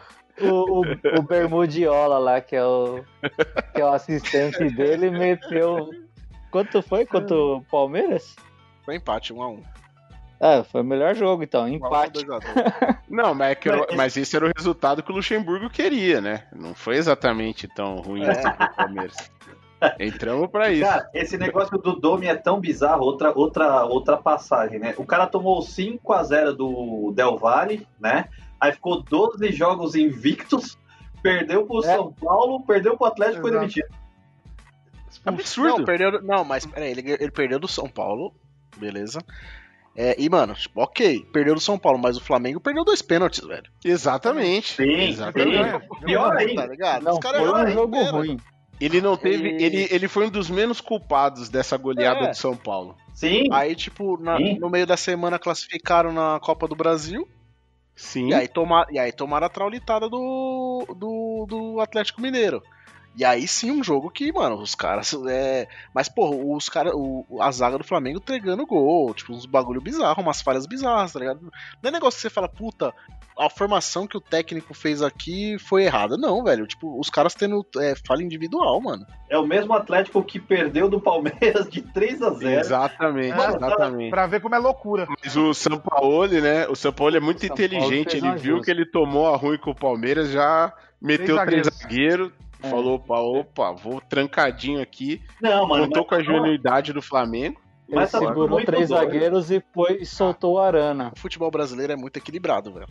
[0.46, 3.04] o, o, o Bermudiola lá, que é o,
[3.74, 5.90] que é o assistente dele, meteu.
[6.50, 7.06] Quanto foi?
[7.06, 8.36] Quanto o Palmeiras?
[8.84, 9.64] Foi empate, 1 a 1
[10.40, 11.62] Ah, foi o melhor jogo, então.
[11.62, 12.26] 1 a 1 Empate.
[12.26, 15.16] 2 a 2 Não, mas, é que eu- Mas- esse era o resultado que o
[15.16, 16.44] Luxemburgo queria, né?
[16.54, 19.32] Não foi exatamente tão ruim assim pro Palmeiras.
[20.00, 20.86] Entramos pra isso.
[20.88, 23.04] Cara, esse negócio do Domi é tão bizarro.
[23.04, 24.94] Outra, outra, outra passagem, né?
[24.98, 28.26] O cara tomou 5 a 0 do Del Valle, né?
[28.62, 30.78] Aí ficou 12 jogos invictos,
[31.24, 31.96] perdeu pro É.
[31.96, 33.88] São Paulo, perdeu pro Atlético e foi demitido.
[35.26, 35.78] Absurdo.
[35.80, 38.34] Não, perdeu, não, mas peraí, ele, ele perdeu do São Paulo,
[38.78, 39.20] beleza.
[39.96, 43.46] É, e, mano, tipo, ok, perdeu do São Paulo, mas o Flamengo perdeu dois pênaltis,
[43.46, 43.70] velho.
[43.84, 44.76] Exatamente.
[44.78, 45.86] Sim, Exatamente.
[45.90, 46.06] sim.
[46.06, 46.66] Pior Tá ainda.
[46.66, 47.04] ligado?
[47.04, 48.14] Não, Os caras foi erraram um aí, jogo pênalti.
[48.28, 48.38] ruim.
[48.80, 49.50] Ele não teve.
[49.50, 52.30] E- Ele, ele foi um dos menos culpados dessa goleada É.
[52.30, 52.96] do São Paulo.
[53.14, 53.44] Sim.
[53.52, 54.58] Aí, tipo, na- Sim.
[54.60, 57.28] no meio da semana classificaram na Copa do Brasil.
[58.02, 58.30] Sim.
[58.30, 62.62] E aí, toma, e aí tomaram a traulitada do, do, do Atlético Mineiro.
[63.16, 65.14] E aí sim um jogo que, mano, os caras.
[65.28, 65.68] É...
[65.94, 66.94] Mas, pô, os caras.
[66.96, 69.14] o- A zaga do Flamengo entregando gol.
[69.14, 71.42] Tipo, uns bagulho bizarro, umas falhas bizarras, tá ligado?
[71.42, 72.94] Não é negócio que você fala, puta,
[73.38, 76.16] a formação que o técnico fez aqui foi errada.
[76.16, 76.66] Não, velho.
[76.66, 79.06] Tipo, os caras tendo é, falha individual, mano.
[79.30, 84.10] É o mesmo Atlético que perdeu do Palmeiras de 3 a 0 Exatamente, Mano, exatamente.
[84.10, 85.06] Pra ver como é loucura.
[85.22, 86.66] Mas o Sampaoli, né?
[86.70, 88.16] O Sampaoli é muito inteligente.
[88.16, 88.66] Ele viu ajuste.
[88.66, 90.72] que ele tomou a ruim com o Palmeiras, já
[91.02, 91.80] meteu três zagueiros.
[91.82, 92.32] zagueiros.
[92.64, 92.70] É.
[92.70, 95.22] Falou, opa, opa, vou trancadinho aqui.
[95.42, 95.86] Não, mano.
[95.86, 97.60] Contou mas- com a ingenuidade do Flamengo.
[97.88, 99.02] Ele Mas tá segurou três doido.
[99.04, 101.12] zagueiros e, foi, e soltou o Arana.
[101.16, 102.88] O futebol brasileiro é muito equilibrado, velho.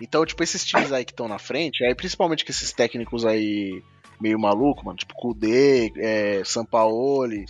[0.00, 3.82] Então, tipo, esses times aí que estão na frente, aí principalmente com esses técnicos aí
[4.20, 7.44] meio maluco, mano, tipo Kudê, é, Sampaoli,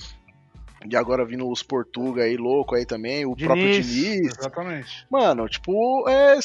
[0.87, 4.37] E agora vindo os Portuga aí, louco aí também, o próprio Diniz.
[4.39, 5.07] Exatamente.
[5.11, 6.39] Mano, tipo, é,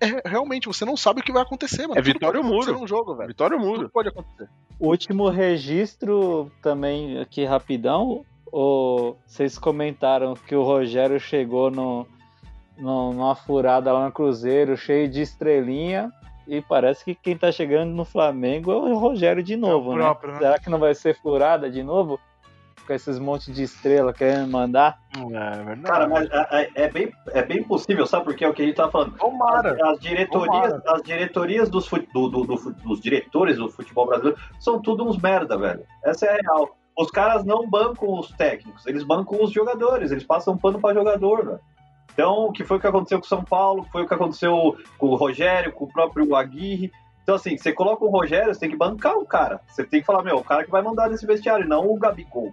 [0.00, 1.98] é- realmente, você não sabe o que vai acontecer, mano.
[1.98, 2.72] É vitória ou muro.
[2.74, 3.28] num jogo, velho.
[3.28, 3.78] Vitória ou mudo.
[3.80, 4.48] Tudo pode acontecer.
[4.78, 8.24] Último registro também aqui rapidão.
[8.52, 12.06] O, vocês comentaram que o Rogério chegou no,
[12.78, 16.12] no- numa furada lá no Cruzeiro, cheio de estrelinha.
[16.46, 20.02] E parece que quem tá chegando no Flamengo é o Rogério de novo, né?
[20.04, 20.38] próprio, né?
[20.38, 22.20] Será que não vai ser furada de novo?
[22.86, 24.98] Com esses montes de estrela querendo mandar?
[25.16, 25.20] É
[25.64, 25.82] verdade.
[25.82, 28.26] Cara, mas é, é- é bem, é bem possível, sabe?
[28.26, 29.16] Porque é o que a gente tá falando.
[29.18, 29.72] Tomara.
[29.72, 30.82] As, as diretorias, Tomara.
[30.86, 35.58] as diretorias dos, do- do- do dos diretores do futebol brasileiro são tudo uns merda,
[35.58, 35.84] velho.
[36.04, 36.76] Essa é a real.
[36.96, 41.44] Os caras não bancam os técnicos, eles bancam os jogadores, eles passam pano pra jogador,
[41.44, 41.60] velho.
[42.12, 44.76] Então, o que foi o que aconteceu com o São Paulo, foi o que aconteceu
[44.96, 46.90] com o Rogério, com o próprio Aguirre.
[47.22, 49.60] Então, assim, você coloca o Rogério, você tem que bancar o cara.
[49.66, 52.52] Você tem que falar, meu, o cara que vai mandar nesse vestiário, não o Gabigol.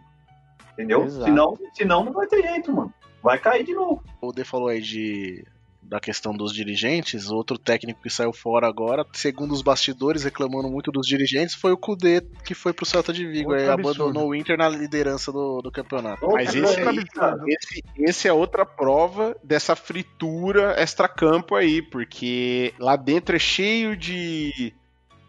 [0.74, 1.04] Entendeu?
[1.04, 1.26] Exato.
[1.26, 2.94] Senão, senão não vai ter jeito, mano.
[3.22, 4.04] Vai cair de novo.
[4.22, 5.46] O D falou aí de
[5.94, 10.92] da questão dos dirigentes, outro técnico que saiu fora agora, segundo os bastidores, reclamando muito
[10.92, 14.58] dos dirigentes, foi o Kudê, que foi pro Celta de Vigo, aí abandonou o Inter
[14.58, 16.26] na liderança do, do campeonato.
[16.32, 17.00] Mas esse, aí,
[17.48, 24.74] esse, esse é outra prova dessa fritura extra-campo aí, porque lá dentro é cheio de.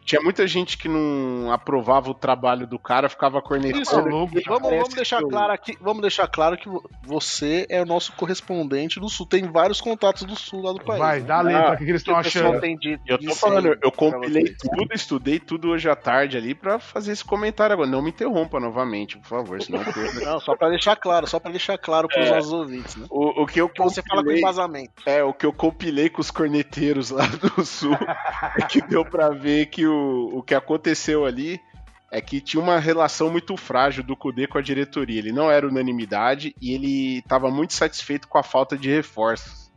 [0.04, 3.82] Tinha muita gente que não aprovava o trabalho do cara, ficava cornetando.
[3.82, 4.30] Isso, vamos,
[4.68, 9.08] vamos deixar claro aqui, vamos deixar claro que vo- você é o nosso correspondente do
[9.08, 10.98] Sul, tem vários contatos do Sul lá do país.
[10.98, 13.00] Vai, dá a letra, Ah, o que, que eles estão o pessoal achando?
[13.06, 17.24] Eu tô falando, eu compilei tudo, estudei tudo hoje à tarde ali pra fazer esse
[17.24, 17.88] comentário agora.
[17.88, 20.24] Não me interrompa novamente, por favor, senão eu.
[20.26, 23.06] Não, só pra deixar claro, só pra deixar claro pros nossos ouvintes, né?
[23.10, 24.92] O, o que eu Que você fala com compilei- embasamento.
[25.06, 27.94] É, o que eu compilei com os corneteiros lá do sul
[28.58, 29.93] é que deu pra ver que o,
[30.32, 31.60] o que aconteceu ali
[32.10, 35.18] é que tinha uma relação muito frágil do Kudê com a diretoria.
[35.18, 39.72] Ele não era unanimidade e ele estava muito satisfeito com a falta de reforços.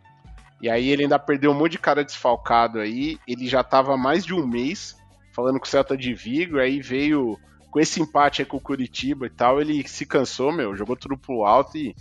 [0.62, 3.18] E aí ele ainda perdeu um monte de cara desfalcado aí.
[3.28, 4.96] Ele já tava há mais de um mês
[5.32, 9.28] falando com o Celta de Vigo, aí veio com esse empate aí com o Curitiba
[9.28, 11.96] e tal, ele se cansou, meu, jogou tudo pro alto e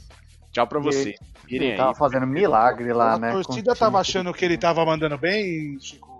[0.50, 1.14] tchau pra E.
[1.44, 1.76] Virem Ele aí.
[1.76, 3.33] tava fazendo milagre lá, a né?
[3.33, 6.15] torcida com o tava achando que ele tava mandando bem, Chico.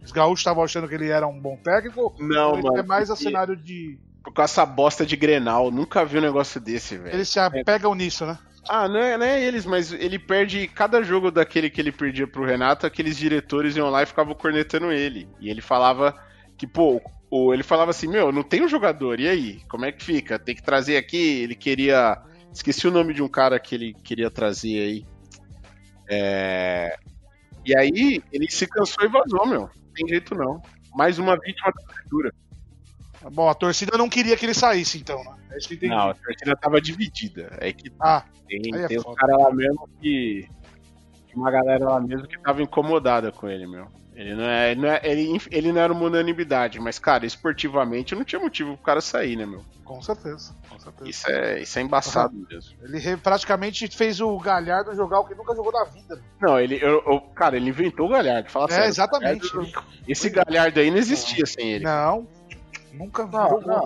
[0.00, 2.14] Os- Os gaúchos estavam achando que ele era um bom técnico.
[2.18, 3.98] Não, ou ele mano, é mais a cenário de.
[4.34, 5.70] com essa bosta de Grenal.
[5.70, 7.14] Nunca vi um negócio desse, velho.
[7.14, 8.38] Eles se apegam nisso, né?
[8.68, 12.26] Ah, não é, não é eles, mas ele perde cada jogo daquele que ele perdia
[12.26, 15.26] pro Renato, aqueles diretores iam lá e ficavam cornetando ele.
[15.40, 16.14] E ele falava
[16.58, 19.60] que, pô, o, ele falava assim, meu, não tem um jogador, e aí?
[19.68, 20.38] Como é que fica?
[20.38, 22.18] Tem que trazer aqui, ele queria.
[22.52, 25.06] Esqueci o nome de um cara que ele queria trazer aí.
[26.08, 26.96] É...
[27.64, 29.70] E aí, ele se cansou e vazou, meu.
[30.00, 30.62] Não tem jeito não.
[30.94, 32.34] Mais uma vítima da cultura.
[33.32, 35.36] Bom, a torcida não queria que ele saísse, então, né?
[35.50, 35.94] É isso que entendi.
[35.94, 37.56] Não, a torcida tava dividida.
[37.60, 40.48] É que Ah, tem, é tem os caras lá mesmo que.
[41.26, 43.86] Tinha uma galera lá mesmo que tava incomodada com ele, meu.
[44.20, 48.14] Ele não, é, ele, não é- ele, ele não era uma unanimidade, mas, cara, esportivamente
[48.14, 49.64] não tinha motivo pro cara sair, né, meu?
[49.82, 50.54] com certeza.
[50.68, 51.10] Com certeza.
[51.10, 52.76] Isso é, isso é embaçado mesmo.
[52.82, 56.22] Ele praticamente fez o Galhardo jogar o que nunca jogou na vida.
[56.40, 56.76] Não, ele.
[56.80, 58.88] eu- eu- cara, ele inventou o Galhardo, fala É, sério.
[58.88, 59.50] exatamente.
[59.52, 61.84] Galhardo- esse Galhardo aí não existia sem ele.
[61.84, 62.24] Não,
[62.92, 63.82] nunca Não, jogou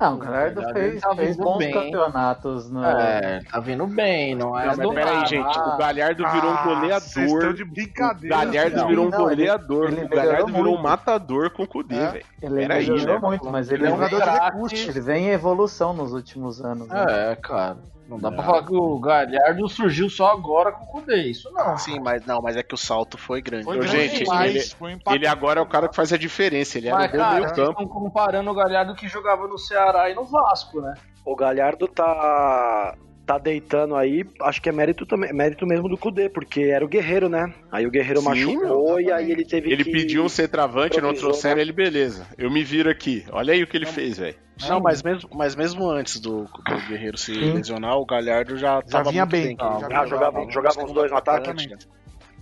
[0.00, 0.14] não.
[0.14, 1.72] o Galhardo fez, tá fez bons bem.
[1.72, 2.70] campeonatos.
[2.70, 2.84] No...
[2.84, 4.66] É, tá vindo bem, não é?
[4.66, 5.26] Não, mas do peraí, nada.
[5.26, 5.58] gente.
[5.58, 7.54] O Galhardo virou um Ah, goleador.
[7.54, 8.36] de O brincadeira.
[8.36, 9.92] Galhardo Não, virou um não, ele- goleador.
[9.92, 12.06] ele o Galhardo virou um matador com o Kudê, É.
[12.10, 12.24] velho.
[12.42, 13.20] Ele Peraí, melhorou né?
[13.28, 14.90] muito, mas ele, Ele é é um jogador de recurso.
[14.90, 16.88] ele vem em evolução nos últimos anos.
[16.88, 17.04] Né?
[17.32, 17.76] É, cara.
[18.12, 21.22] Não dá pra falar que o Galhardo surgiu só agora com o Kudê.
[21.22, 21.78] Isso não.
[21.78, 23.64] Sim, mas não, mas é que o salto foi grande.
[23.64, 25.00] Foi grande gente, demais, ele-.
[25.10, 26.76] Ele agora é o cara que faz a diferença.
[26.76, 27.70] Ele era Mas, cara, meio campo.
[27.70, 30.92] estão comparando o Galhardo que jogava no Ceará e no Vasco, né?
[31.24, 32.94] O Galhardo tá
[33.32, 36.88] tá deitando aí, acho que é mérito também, mérito mesmo do Cudê, porque era o
[36.88, 37.52] Guerreiro, né?
[37.70, 41.14] Aí o Guerreiro Sim, machucou e aí ele teve Ele que pediu um centroavante, não
[41.14, 41.62] trouxeram né?
[41.62, 42.26] ele, beleza.
[42.36, 43.24] Eu me viro aqui.
[43.30, 44.36] Olha aí o que ele fez, velho.
[44.68, 47.52] Não, mas mesmo, mas mesmo antes do, do Guerreiro se Sim.
[47.54, 49.56] lesionar, o Galhardo já Já tava vinha muito bem.
[49.56, 49.80] bem.
[49.80, 51.48] já Ah, jogavam, jogavam os dois no ataque.
[51.50, 51.88] Exatamente.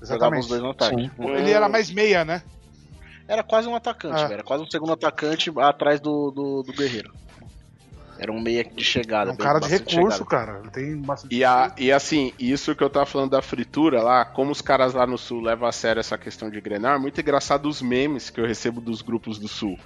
[0.03, 1.11] Jogava os dois no ataque.
[1.19, 2.43] Ele era mais meia, né?
[3.29, 4.23] Era quase um atacante, Ah.
[4.25, 4.35] velho.
[4.35, 7.13] Era quase um segundo atacante atrás do, do, do Guerreiro.
[8.23, 9.31] Era um meia de chegada.
[9.31, 10.25] É um bem- cara de recurso, chegada.
[10.27, 10.59] cara.
[10.61, 11.35] Ele tem bastante.
[11.35, 14.93] E, a, e assim, isso que eu tava falando da fritura lá, como os caras
[14.93, 18.29] lá no sul levam a sério essa questão de Grenal, é muito engraçado os memes
[18.29, 19.79] que eu recebo dos grupos do sul.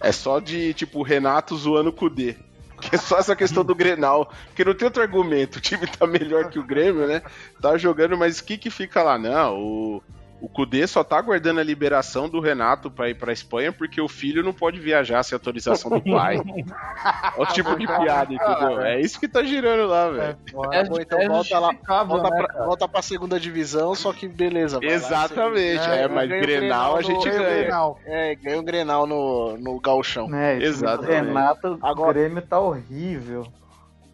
[0.00, 2.36] É só de, tipo, Renato zoando o Kudê.
[2.80, 4.30] Que é só essa questão do Grenal.
[4.48, 5.56] Porque não tem outro argumento.
[5.56, 7.22] O time tá melhor que o Grêmio, né?
[7.60, 9.18] Tá jogando, mas o que que fica lá?
[9.18, 10.02] Não, o,
[10.40, 14.06] O Cudê só tá aguardando a liberação do Renato pra ir pra Espanha porque o
[14.08, 16.36] filho não pode viajar sem autorização do pai.
[17.36, 18.80] Olha o tipo de piada, entendeu?
[18.80, 20.38] É isso que tá girando lá, velho.
[20.72, 24.78] É, bom, então volta lá, volta, pra, volta pra segunda divisão, só que beleza.
[24.78, 27.38] vai lá, Exatamente, você- é, mas ganha o Grenal a gente ganha.
[27.62, 27.98] Grenal.
[28.06, 30.32] É, ganha o Grenal no, no Galchão.
[30.34, 33.46] É, esse Renato, o Grêmio tá horrível.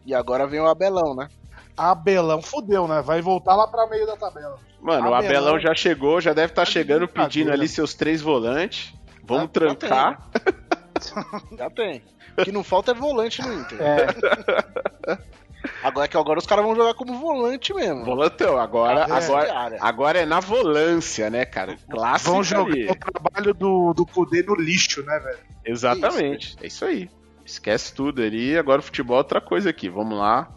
[0.07, 1.29] E agora vem o Abelão, né?
[1.77, 3.03] Abelão fudeu, né?
[3.03, 4.59] Vai voltar lá pra meio da tabela.
[4.81, 5.39] Mano, o Abelão.
[5.43, 8.93] Abelão já chegou, já deve estar Tá chegando pedindo ali seus três volantes.
[9.25, 10.31] Vamos Já- já trancar.
[11.59, 12.03] Já tem.
[12.39, 13.79] O que não falta é volante no Inter.
[13.81, 14.07] É.
[15.83, 18.05] Agora é que agora os caras vão jogar como volante mesmo.
[18.05, 19.13] Volantão, agora, É.
[19.13, 21.77] agora, agora é na volância, né, cara?
[21.91, 22.87] Clássico Vão jogar ali.
[22.91, 25.39] o trabalho do, do Kudê no lixo, né, velho?
[25.65, 27.09] Exatamente, é isso aí.
[27.47, 28.59] Esquece tudo ali.
[28.59, 29.89] Agora o futebol é outra coisa aqui.
[29.89, 30.49] Vamos lá.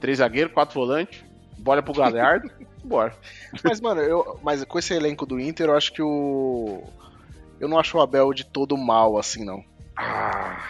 [0.00, 1.24] Três zagueiros, quatro volantes.
[1.58, 2.50] Bola pro Galhardo.
[2.84, 3.14] bora.
[3.64, 6.82] Mas, mano, eu, mas com esse elenco do Inter, eu acho que o.
[7.60, 9.64] Eu não acho o Abel de todo mal, assim, não.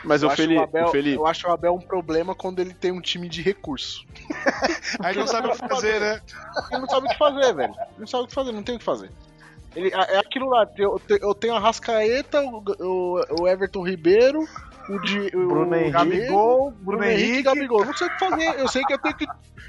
[0.04, 2.60] Mas eu o acho Felipe- Abel, o Felipe- Eu acho o Abel um problema quando
[2.60, 4.06] ele tem um time de recurso.
[5.04, 6.20] Aí não sabe o que fazer, né?
[6.70, 7.74] Ele não sabe o que fazer, velho.
[7.74, 9.10] Ele não sabe o que fazer, não tem o que fazer.
[9.76, 14.48] Ele, é é aquilo lá, eu, eu tenho a Rascaeta, o, o- o Everton Ribeiro,
[14.88, 17.38] o, de, o Bruno Henrique, Gabigol, Bruno Henrique.
[17.38, 17.84] e Gabigol.
[17.84, 19.26] Não sei o que fazer, eu sei que eu tenho que.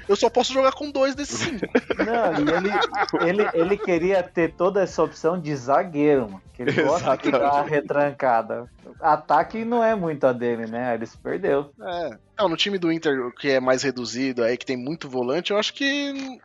[0.08, 1.66] Eu só posso jogar com dois desses cinco.
[1.98, 6.42] Não, e ele, ele, ele queria ter toda essa opção de zagueiro, mano.
[6.54, 8.68] Que ele gosta de dar retrancada.
[9.00, 10.94] Ataque não é muito a dele, né?
[10.94, 11.70] Ele se perdeu.
[11.80, 12.18] É.
[12.38, 15.58] Não, no time do Inter, que é mais reduzido, aí que tem muito volante, eu
[15.58, 16.38] acho que.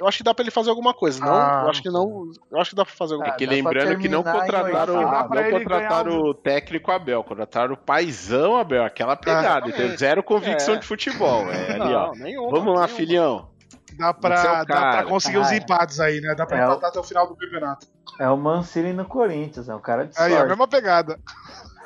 [0.00, 1.24] Eu acho que dá pra ele fazer alguma coisa.
[1.24, 2.30] Não, Ah, eu acho que não.
[2.50, 3.62] Eu acho que dá pra fazer alguma É que coisa.
[3.62, 9.14] lembrando que não contrataram, pra não contrataram o técnico Abel, contrataram o paizão Abel, aquela
[9.16, 9.96] pegada, entendeu?
[9.96, 10.78] Zero convicção É.
[10.78, 11.48] de futebol.
[11.50, 12.06] É, ali, ó.
[12.08, 12.88] Não, nenhuma, Vamos lá, nenhuma.
[12.88, 13.48] filhão.
[13.96, 15.58] Dá é pra, o dá pra conseguir uns Ah, é.
[15.58, 16.34] empates aí, né?
[16.34, 17.86] Dá pra É, empatar até o final do campeonato.
[18.18, 20.44] É o Mancini no Corinthians, é um cara de Aí, sorte.
[20.44, 21.20] a mesma pegada.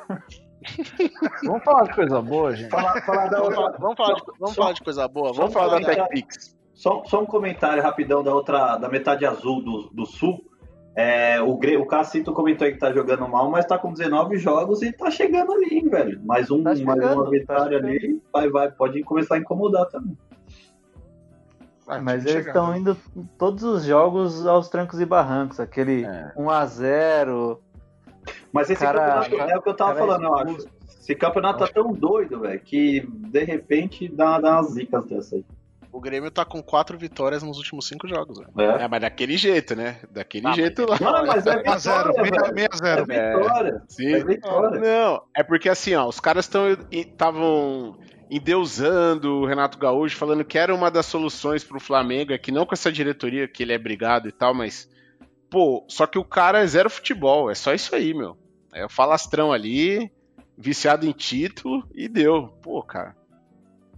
[1.43, 2.69] Vamos falar de coisa boa, gente.
[2.69, 3.77] Falar, falar da Vamos outra.
[3.77, 5.33] falar, vamos falar de, vamos falar de coisa boa.
[5.33, 6.57] Vamos um falar da TechPix.
[6.79, 10.41] Só, só um comentário rapidão da outra, da metade azul do, do sul.
[10.95, 14.81] É, o, o Cacito comentou aí que tá jogando mal, mas tá com 19 jogos
[14.81, 16.21] e tá chegando ali, hein, velho.
[16.23, 20.17] Mais, um, mais chegando, uma tá vitória ali, vai, vai, pode começar a incomodar também.
[22.01, 22.95] Mas eles estão indo
[23.37, 25.59] todos os jogos aos trancos e barrancos.
[25.59, 26.03] Aquele
[26.37, 27.57] 1x0.
[28.53, 30.69] Mas esse Cara- campeonato é o que eu tava cara, falando, eu acho.
[30.87, 35.45] Esse campeonato tá tão doido, velho, que de repente dá, dá umas zicas dessa aí.
[35.91, 38.37] O Grêmio tá com quatro vitórias nos últimos cinco jogos.
[38.55, 38.71] velho.
[38.71, 39.99] É, mas daquele jeito, né?
[40.11, 40.97] Daquele Ah, jeito lá.
[41.01, 42.53] Não, mas é a zero, vitória, meia- velho.
[42.55, 43.11] meia zero.
[43.11, 43.81] É vitória.
[43.89, 44.13] Sim.
[44.13, 44.79] É vitória.
[44.79, 47.97] Não, é porque assim, ó, os caras estão estavam
[48.29, 52.65] endeusando o Renato Gaúcho, falando que era uma das soluções pro Flamengo, é que não
[52.65, 54.87] com essa diretoria que ele é brigado e tal, mas
[55.49, 58.37] pô, só que o cara é zero futebol, é só isso aí, meu.
[58.73, 60.11] É o falastrão ali,
[60.57, 62.47] viciado em título e deu.
[62.61, 63.15] Pô, cara.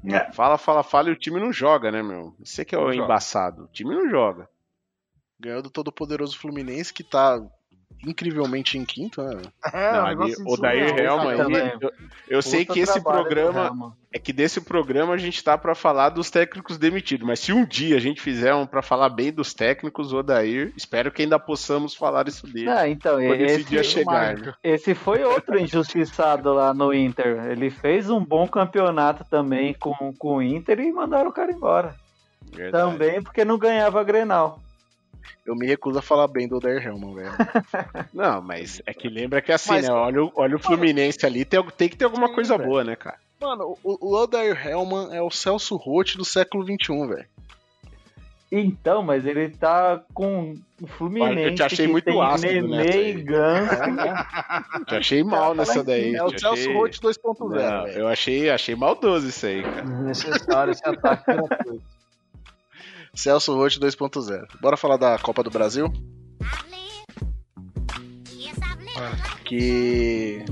[0.03, 0.31] É.
[0.31, 2.35] Fala, fala, fala e o time não joga, né, meu?
[2.39, 3.03] Isso é que é o Não joga.
[3.05, 3.63] embaçado.
[3.65, 4.49] O time não joga.
[5.39, 7.41] Ganhou do todo poderoso Fluminense, que tá
[8.05, 9.41] incrivelmente em quinto, né?
[9.73, 10.97] É, Não, ali, o surreal.
[10.97, 11.91] Helma aí, eu,
[12.29, 16.29] eu sei que esse programa é que desse programa a gente tá pra falar dos
[16.29, 20.11] técnicos demitidos, mas se um dia a gente fizer um pra falar bem dos técnicos,
[20.11, 22.69] o Odair, espero que ainda possamos falar isso dele.
[22.69, 24.37] Ah, então, esse, esse dia chegar.
[24.37, 24.53] né?
[24.63, 27.45] esse foi outro injustiçado lá no Inter.
[27.51, 31.95] Ele fez um bom campeonato também com, com o Inter e mandaram o cara embora.
[32.51, 32.91] Verdade.
[32.91, 34.59] Também porque não ganhava Grenal.
[35.45, 37.31] Eu me recuso a falar bem do Odair Helman, velho.
[38.13, 39.93] Não, mas é que lembra que assim, Mas- né?
[39.93, 42.69] Olha, o- olha o Fluminense ali, tem, tem que ter alguma Sim, coisa velho.
[42.69, 43.17] boa, né, cara?
[43.39, 47.25] Mano, o, o Odair Helman é o Celso Roth do século XXI, velho.
[48.53, 51.41] Então, mas ele tá com o Fluminense.
[51.41, 53.13] Eu te achei que muito ácido Nenê e aí.
[53.23, 53.75] Ganso.
[54.87, 56.13] Te achei mal nessa daí.
[56.13, 56.73] É o Celso achei...
[56.73, 57.47] Roth 2.0, Não,
[57.85, 57.87] velho.
[57.99, 59.83] eu achei, achei maldoso isso aí, cara.
[59.85, 61.81] Necessário esse ataque gratuito.
[63.13, 64.47] Celso Roth 2.0.
[64.59, 65.91] Bora falar da Copa do Brasil?
[69.45, 70.43] Que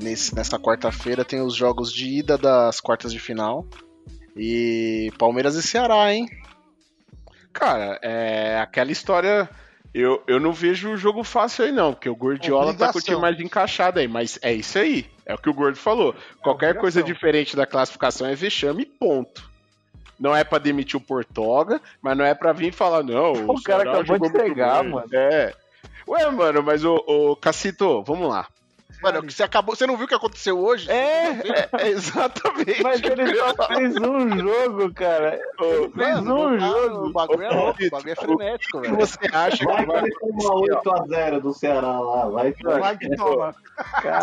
[0.00, 3.66] nesse, nessa quarta-feira tem os jogos de ida das quartas de final.
[4.36, 6.28] E Palmeiras e Ceará, hein?
[7.52, 9.48] Cara, é aquela história.
[9.92, 13.00] Eu, eu não vejo o jogo fácil aí, não, porque o Gordiola tá com o
[13.00, 13.20] time Obrigação.
[13.20, 15.06] mais encaixado aí, mas é isso aí.
[15.24, 16.14] É o que o Gordo falou.
[16.42, 17.14] Qualquer coisa obrigação.
[17.14, 19.53] diferente da classificação é vexame e ponto.
[20.18, 23.32] Não é pra demitir o Portoga, mas não é pra vir falar, não.
[23.54, 24.92] O cara Ceará acabou de entregar, bem.
[24.92, 25.08] mano.
[25.12, 25.52] É.
[26.06, 28.46] Ué, mano, mas o, o Cacito, vamos lá.
[29.12, 29.76] Mano, você acabou.
[29.76, 30.90] Você não viu o que aconteceu hoje?
[30.90, 32.82] É, é, é exatamente.
[32.82, 35.38] Mas ele só fez um jogo, cara.
[35.60, 37.06] Ele fez Mano, um não jogo.
[37.08, 39.00] O bagulho é louco, o bagulho é frenético, O que velho.
[39.06, 42.26] você acha que Vai vai que ele toma 8x0 do Ceará lá.
[42.28, 43.54] Vai que Vai que toma.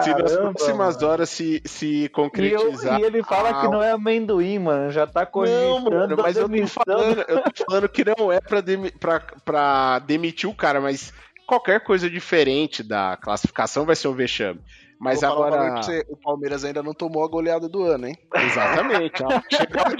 [0.03, 1.07] se nas próximas mano.
[1.09, 2.99] horas se, se E, eu- concretizar?
[2.99, 4.91] e ele fala Ah, que não é amendoim, mano.
[4.91, 8.39] Já tá Não, cogitando mano, mas eu tô, falando, eu tô falando que não é
[8.41, 11.13] pra, demi- pra, pra demitir o cara, mas
[11.51, 14.61] qualquer coisa diferente da classificação vai ser um vexame.
[14.97, 15.81] Mas um agora.
[15.81, 18.17] você, o Palmeiras ainda não tomou a goleada do ano, hein?
[18.33, 19.21] Exatamente.
[19.21, 19.27] o.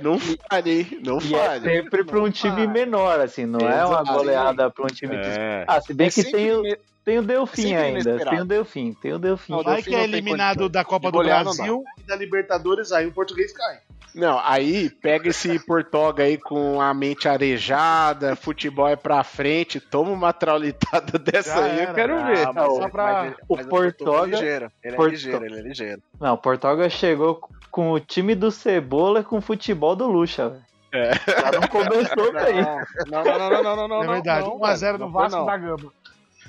[0.00, 0.18] Não
[0.50, 4.84] falei, não E é sempre pra um time menor, assim, não é uma goleada pra
[4.84, 5.28] um time que.
[5.28, 5.64] É.
[5.66, 6.62] Ah, se bem É que tem o,
[7.04, 8.00] tem o Delfim sempre ainda.
[8.00, 8.30] inesperado.
[8.30, 9.52] Tem o Delfim, tem o Delfim.
[9.52, 13.12] Não, Vai Delfim que é eliminado da Copa do Brasil e da Libertadores, aí o
[13.12, 13.80] português cai.
[14.18, 20.10] Não, aí pega esse Portoga aí com a mente arejada, futebol é pra frente, toma
[20.10, 21.94] uma traulitada dessa Já aí, eu era.
[21.94, 22.52] quero Ah, ver.
[22.52, 24.72] mas, só pra- mas o mas Portoga- é ligeiro.
[24.82, 26.02] Ele é Porto- ligeiro, ele é ligeiro.
[26.20, 30.48] Não, o Portugal chegou com o time do Cebola e com o futebol do Lucha,
[30.48, 30.64] velho.
[30.90, 31.12] É.
[31.14, 32.62] Já não começou bem.
[33.10, 34.02] Não, não, não, não, não, não, não.
[34.02, 35.46] é verdade, não, 1x0 mano, no não Vasco não.
[35.46, 35.92] da Gama.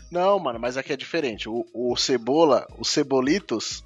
[0.10, 1.48] Não, mano, mas aqui é diferente.
[1.48, 3.84] O, o Cebola, o Cebolitos,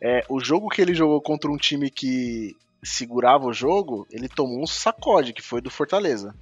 [0.00, 4.62] é, o jogo que ele jogou contra um time que segurava o jogo, ele tomou
[4.62, 6.34] um sacode, que foi do Fortaleza.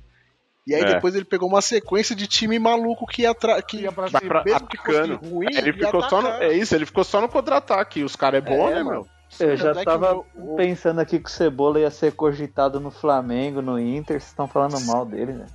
[0.67, 0.95] E aí É.
[0.95, 4.19] depois ele pegou uma sequência de time maluco que ia, tra- que Ia pra que
[4.19, 4.43] cima.
[4.45, 5.29] mesmo que fosse atacando.
[5.29, 8.03] ruim, Ele ia ficou só no, é isso, ele ficou só no contra-ataque.
[8.03, 8.91] Os caras é bom, É, né, mano.
[9.03, 9.07] meu?
[9.49, 13.61] Eu já tava o- o- pensando aqui que o Cebola ia ser cogitado no Flamengo,
[13.63, 14.21] no Inter.
[14.21, 15.47] Vocês estão falando mal dele, né?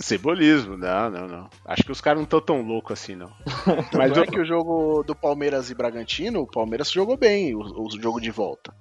[0.00, 1.50] Cebolismo, não, não, não.
[1.64, 3.30] Acho que os caras não estão tão loucos assim, não.
[3.66, 7.54] Mas Mas é eu- que o jogo do Palmeiras e Bragantino, o Palmeiras jogou bem
[7.54, 8.72] o, o jogo de volta.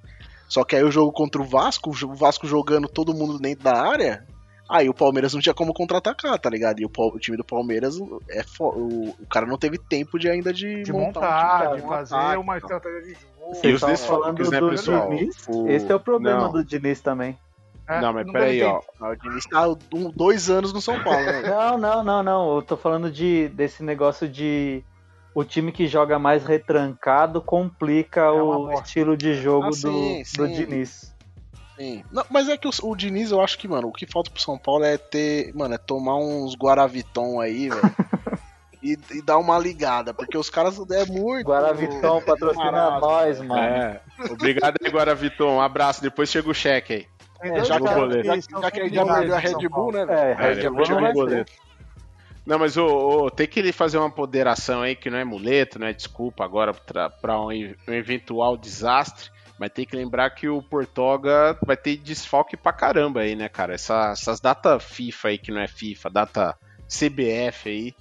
[0.48, 3.82] Só que aí o jogo contra o Vasco, o Vasco jogando todo mundo dentro da
[3.82, 4.26] área,
[4.70, 6.80] aí o Palmeiras não tinha como contra-atacar, tá ligado?
[6.80, 7.98] E o, o time do Palmeiras
[8.30, 11.78] é o, o cara não teve tempo de ainda de, De montar, montar, um de
[11.82, 12.78] time, fazer ataque, uma então.
[12.78, 13.28] estratégia de jogo.
[13.48, 15.10] E Vocês desfalques, falando né, do pessoal?
[15.10, 15.48] Diniz.
[15.50, 16.52] O- Esse é o problema Não.
[16.52, 17.38] do Diniz também.
[17.90, 18.82] É, Não, mas não peraí, ó.
[19.00, 21.42] Ah, O Diniz tá um- dois anos no São Paulo, né?
[21.48, 22.56] Não, não, não, não.
[22.58, 24.84] Eu tô falando de, desse negócio de
[25.38, 30.24] o time que joga mais retrancado complica É o estilo de jogo Ah, do, sim,
[30.36, 30.54] do sim.
[30.54, 31.16] Diniz.
[31.78, 32.04] Sim.
[32.12, 34.42] Não, mas é que o, o Diniz, eu acho que, mano, o que falta pro
[34.42, 35.54] São Paulo é ter.
[35.54, 37.82] Mano, é tomar uns Guaraviton aí, velho.
[38.82, 41.48] e, e dar uma ligada, porque os caras é muito.
[41.48, 43.62] Guaraviton patrocina nós, mano.
[43.62, 44.02] É.
[44.32, 45.52] Obrigado aí, agora, Vitor.
[45.52, 46.02] Um abraço.
[46.02, 47.08] Depois chega o cheque aí.
[47.40, 48.26] É, já, no que, boleto.
[48.26, 50.20] já, já que ele já perdeu a Red Bull, né, velho?
[50.20, 51.46] É, Red Bull não o vai.
[52.48, 55.86] Não, mas ô, tem que ele fazer uma ponderação aí que não é muleto, não
[55.86, 57.50] é desculpa agora pra, pra um,
[57.88, 59.30] um eventual desastre.
[59.60, 63.74] Mas tem que lembrar que o Portoga vai ter desfalque pra caramba aí, né, cara?
[63.74, 66.56] Essa- essas datas FIFA aí que não é FIFA, data
[66.88, 67.96] CBF aí,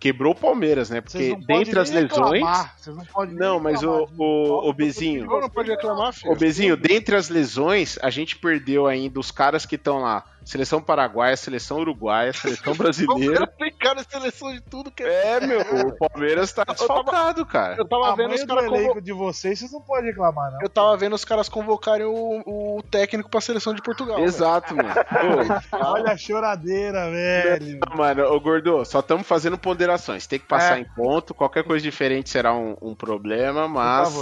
[0.00, 1.00] quebrou o Palmeiras, né?
[1.00, 2.12] Porque dentre as lesões.
[2.12, 5.26] reclamar, vocês não Não, mas o, o, o Bezinho.
[5.26, 6.32] Não, pode reclamar, filho.
[6.32, 10.24] Ô, Bezinho, dentre as lesões, a gente perdeu ainda os caras que estão lá.
[10.44, 13.46] Seleção paraguaia, seleção uruguaia, seleção brasileira.
[13.46, 15.36] Tem cara de seleção de tudo que é.
[15.36, 17.76] É, meu, o Palmeiras tá desfalcado, cara.
[17.78, 19.00] Eu tava vendo Tamanho os do caras elenco convo...
[19.00, 20.58] de vocês, vocês não podem reclamar, não.
[20.60, 22.42] Eu tava vendo os caras convocarem o,
[22.76, 24.20] o técnico pra seleção de Portugal.
[24.20, 24.90] Exato, mano.
[25.72, 27.80] Olha a choradeira, velho.
[27.88, 30.26] Não, mano, ô Gordo, só estamos fazendo ponderações.
[30.26, 30.80] Tem que passar É.
[30.80, 31.32] em ponto.
[31.34, 34.14] Qualquer coisa diferente será um, um problema, Por mas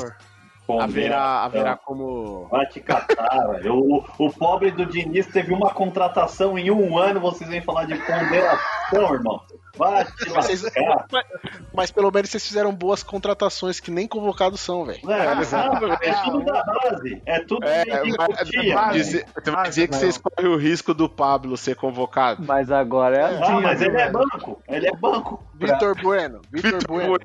[0.78, 0.82] favor.
[0.84, 2.46] haverá, haverá como.
[2.50, 3.74] Vai te catar, velho.
[3.74, 7.94] O, o pobre do Diniz teve uma contratação em um ano, vocês vêm falar de
[7.96, 9.40] ponderação, irmão.
[9.74, 10.62] Vai te Vocês-
[11.10, 11.24] mas,
[11.74, 15.10] mas pelo menos vocês fizeram boas contratações que nem convocados são, velho.
[15.10, 17.22] É, sabe, é tudo da base.
[17.24, 20.00] É tudo É, de mas- dizer- você vai dizer que não.
[20.00, 22.44] vocês correm o risco do Pablo ser convocado?
[22.46, 23.52] Mas agora é assim.
[23.52, 24.12] Ah, mas né, ele é velho?
[24.12, 24.62] banco.
[24.68, 25.42] Ele é banco.
[25.54, 26.42] Vitor Bueno.
[26.52, 27.18] Vitor Bueno.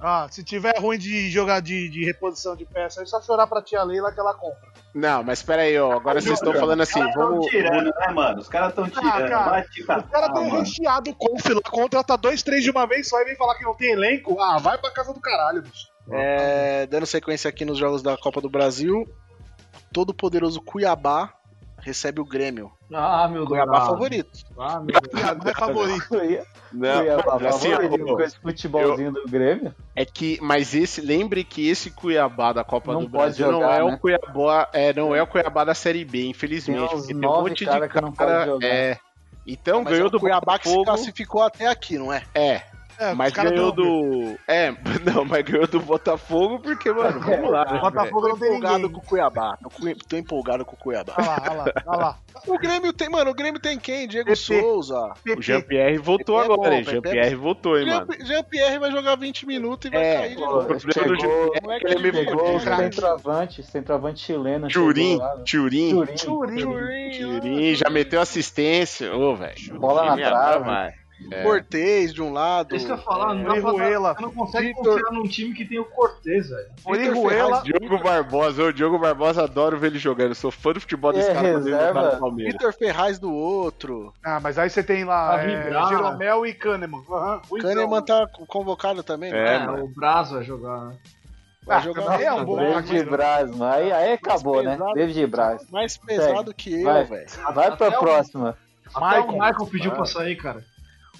[0.00, 3.60] Ah, se tiver ruim de jogar de, de reposição de peça, é só chorar pra
[3.60, 4.68] tia Leila que ela compra.
[4.94, 5.92] Não, mas pera aí, ó.
[5.92, 7.46] Agora vocês estão falando assim, Os caras vamos.
[7.46, 8.40] tirando, né, mano?
[8.40, 9.06] Os caras tão tirando.
[9.08, 10.58] Ah, cara, Vai te O cara catar, tem mano.
[10.60, 13.64] recheado o conf lá, contrata dois, três de uma vez só e vem falar que
[13.64, 14.40] não tem elenco.
[14.40, 15.88] Ah, vai pra casa do caralho, bicho.
[16.10, 19.04] É, dando sequência aqui nos jogos da Copa do Brasil,
[19.92, 21.34] todo poderoso Cuiabá
[21.80, 22.70] recebe o Grêmio.
[22.92, 23.48] Ah, meu Deus.
[23.48, 24.30] Cuiabá favorito.
[24.58, 25.08] Ah, meu Deus.
[25.12, 26.08] Cuiabá é favorito.
[26.08, 29.74] Cuiabá, Não, Cuiabá, assim, favorito com esse futebolzinho do Grêmio.
[29.94, 33.60] É que, mas esse, lembre que esse Cuiabá da Copa Não do pode Brasil não
[33.60, 33.94] jogar, é né?
[33.94, 36.90] o Cuiabá, é, não é o Cuiabá da Série B, infelizmente.
[36.90, 38.66] Tem tem um monte cara de que não cara, pode jogar.
[38.66, 38.98] é.
[39.46, 42.22] Então Mas ganhou é o do Cuiabá que se classificou até aqui, não é?
[42.34, 42.62] É.
[42.98, 44.36] É, mas ganhou do.
[44.48, 44.72] É,
[45.04, 47.64] não, mas ganhou do Botafogo porque, mano, vamos lá.
[47.64, 48.32] né, Botafogo velho?
[48.34, 49.58] não tem empolgado com o Cuiabá.
[50.08, 51.14] Tô, empolgado com o Cuiabá.
[51.16, 52.18] Olha lá, olha lá, olha lá.
[52.46, 54.06] O Grêmio tem, mano, o Grêmio tem quem?
[54.08, 54.36] Diego PP.
[54.36, 55.12] Souza.
[55.36, 56.82] O Jean-Pierre voltou É bom, agora, hein?
[56.82, 57.02] velho.
[57.02, 58.26] Jean-Pierre voltou, hein, Jean- mano.
[58.26, 60.58] Jean-Pierre vai jogar 20 minutos e vai É, cair de novo.
[60.60, 64.68] O problema do Jean-Pierre é que ele é Pegou o centroavante, centroavante chileno.
[64.68, 65.18] Turim?
[65.44, 67.10] Turim, Turim.
[67.18, 69.14] Turim, já meteu assistência.
[69.14, 69.78] Ô, velho.
[69.78, 70.94] Bola na é trave.
[71.32, 71.42] É.
[71.42, 72.76] Cortez de um lado.
[72.76, 74.14] Isso que eu falar, não, pra, Orihuela.
[74.14, 76.68] você não consegue Vitor- confiar num time que tem o Cortez, velho.
[76.84, 80.28] Orihuela, Diogo Barbosa, ô, Diogo Barbosa, adoro ver ele jogando.
[80.30, 82.02] Eu sou fã do futebol desse É, cara quando ele reserva.
[82.02, 82.52] tá no Palmeiras.
[82.52, 84.12] Vitor Ferraz do outro.
[84.24, 85.88] Ah, mas aí você tem lá Pra é.
[85.88, 87.02] Jeromel e Kahneman.
[87.50, 87.68] Ruizão.
[87.68, 89.56] Kahneman tá convocado também, né?
[89.56, 89.84] É, mano.
[89.84, 90.96] o Braz vai jogar, né?
[91.66, 93.10] Vai Ah, jogar é um bom David zagueiro.
[93.10, 93.64] Braz, mano.
[93.72, 94.70] Aí, aí acabou, né?
[94.72, 94.94] pesado.
[94.94, 95.70] David Braz.
[95.70, 97.02] Mais pesado que Vai.
[97.02, 97.26] eu, velho.
[97.52, 98.56] Vai pra Até o- próxima.
[98.94, 99.24] Até Michael.
[99.28, 100.64] o Michael pediu pra sair, cara.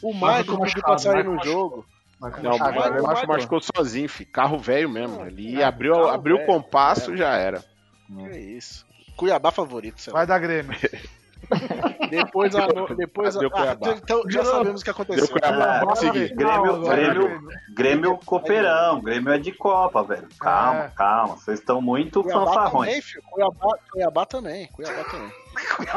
[0.03, 1.87] O Michael machucado, pra sair Michael no jogo.
[2.21, 3.35] Michael Não, o Agora Michael ele machucou.
[3.35, 3.61] machucou.
[3.77, 4.31] sozinho, filho.
[4.31, 5.25] Carro velho mesmo.
[5.27, 6.53] Ele abriu, carro abriu o velho.
[6.53, 7.65] compasso, já era.
[8.09, 8.87] Que isso.
[9.17, 10.13] Cuiabá favorito, sei.
[10.13, 10.77] Vai dar Grêmio.
[12.11, 12.67] Depois a.
[12.97, 13.91] Depois a ah, Cuiabá.
[13.91, 15.27] então já sabemos o que aconteceu.
[15.27, 15.81] Deu Cuiabá.
[15.81, 16.35] Vamos seguir.
[16.35, 17.41] Grêmio, Grêmio,
[17.75, 20.29] Grêmio Copeirão, Grêmio é de Copa, velho.
[20.39, 20.89] Calma, É.
[20.95, 21.37] calma.
[21.37, 23.13] Vocês estão muito Cuiabá fanfarrões.
[23.13, 23.31] também.
[23.31, 24.67] Cuiabá, Cuiabá também.
[24.69, 25.31] Cuiabá também.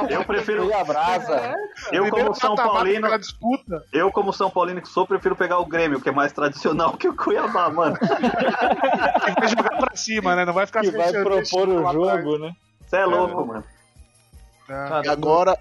[0.09, 0.69] Eu prefiro.
[0.85, 1.55] Brasa.
[1.91, 3.07] Eu, como São Paulino,
[3.91, 7.07] eu, como São Paulino que sou, prefiro pegar o Grêmio, que é mais tradicional que
[7.07, 7.97] o Cuiabá, mano.
[7.97, 10.45] Tem que jogar pra cima, né?
[10.45, 12.53] Não vai ficar Que vai propor o jogo, né?
[12.85, 13.63] Você é louco, mano.
[14.69, 15.05] É.
[15.05, 15.57] E agora,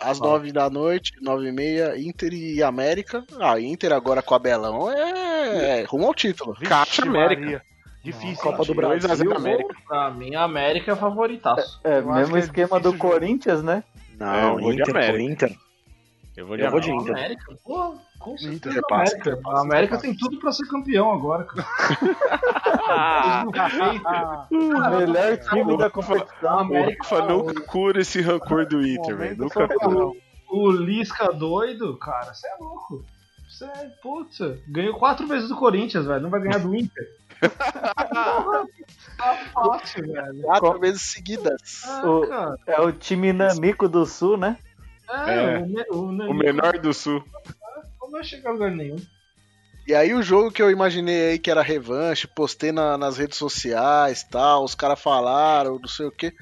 [0.00, 3.24] às nove da noite, nove e meia, Inter e América.
[3.40, 6.54] Ah, Inter agora com a Belão é, é rumo ao título.
[6.54, 7.40] Caixa Vixe, América.
[7.40, 7.73] Maria.
[8.04, 8.36] Difícil.
[8.42, 9.36] Copa do 2 a 0 Brasil.
[9.36, 9.74] América.
[9.88, 11.80] Pra mim, a América é favoritaço.
[11.82, 12.96] É, acho mesmo que é esquema do.
[12.98, 13.82] Corinthians, né?
[14.18, 15.22] Não, É, eu vou de Inter, América.
[15.22, 15.56] Inter.
[16.36, 17.10] Eu vou de Eu vou de América.
[17.12, 17.24] Inter.
[17.24, 19.30] América, pô, com certeza Inter a passa, América.
[19.30, 21.66] Inter passa, a América Inter tem tudo pra ser campeão agora, cara.
[24.50, 24.56] O
[24.98, 26.58] melhor time da A competição.
[26.58, 29.36] América, Ufa, nunca cura esse rancor do Inter, velho.
[29.38, 30.12] Nunca cura.
[30.50, 33.04] O Lisca doido, cara, você é louco.
[33.48, 34.38] Você é, putz,
[34.68, 36.20] ganhou quatro vezes do Corinthians, velho.
[36.20, 37.04] Não vai ganhar do Inter.
[37.40, 40.42] Tá fácil, velho.
[40.42, 41.82] Quatro vezes seguidas.
[41.84, 42.26] Ah, O-.
[42.66, 44.56] É o time Namico do Sul, né?
[45.08, 45.58] É, É.
[45.90, 47.22] O, o, O menor do sul.
[48.00, 48.96] Não vai chegar a lugar nenhum.
[49.86, 53.36] E aí o jogo que eu imaginei aí que era revanche, postei na- nas redes
[53.36, 56.32] sociais tal, os caras falaram, não sei o quê.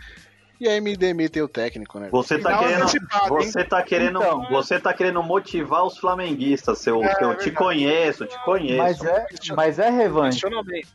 [0.62, 2.08] E aí me demitem o técnico, né?
[2.12, 2.86] Você tá Final querendo,
[3.28, 4.46] você tá querendo, Então.
[4.48, 8.78] você tá querendo motivar os flamenguistas, seu, É, eu é te conheço, te conheço.
[8.78, 10.40] Mas é, mas é revanche.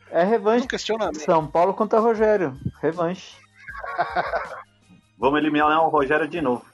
[0.09, 0.65] É revanche.
[0.68, 1.20] questionamento.
[1.20, 2.57] São Paulo contra Rogério.
[2.82, 3.36] Revanche.
[5.20, 6.65] Vamos eliminar o Rogério de novo.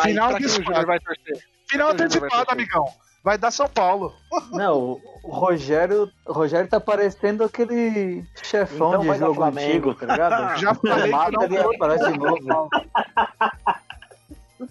[0.00, 0.48] Final pra quem o.
[0.48, 1.44] Júnior vai torcer?
[1.68, 2.86] Final antecipado, amigão.
[3.22, 4.14] Vai dar São Paulo.
[4.52, 5.00] Não, o-
[5.30, 9.68] Rogério, o Rogério tá parecendo aquele chefão Então de jogo Flamengo.
[9.90, 10.58] antigo, tá ligado?
[10.58, 12.68] Já falei que Mata não ele e aparece de novo.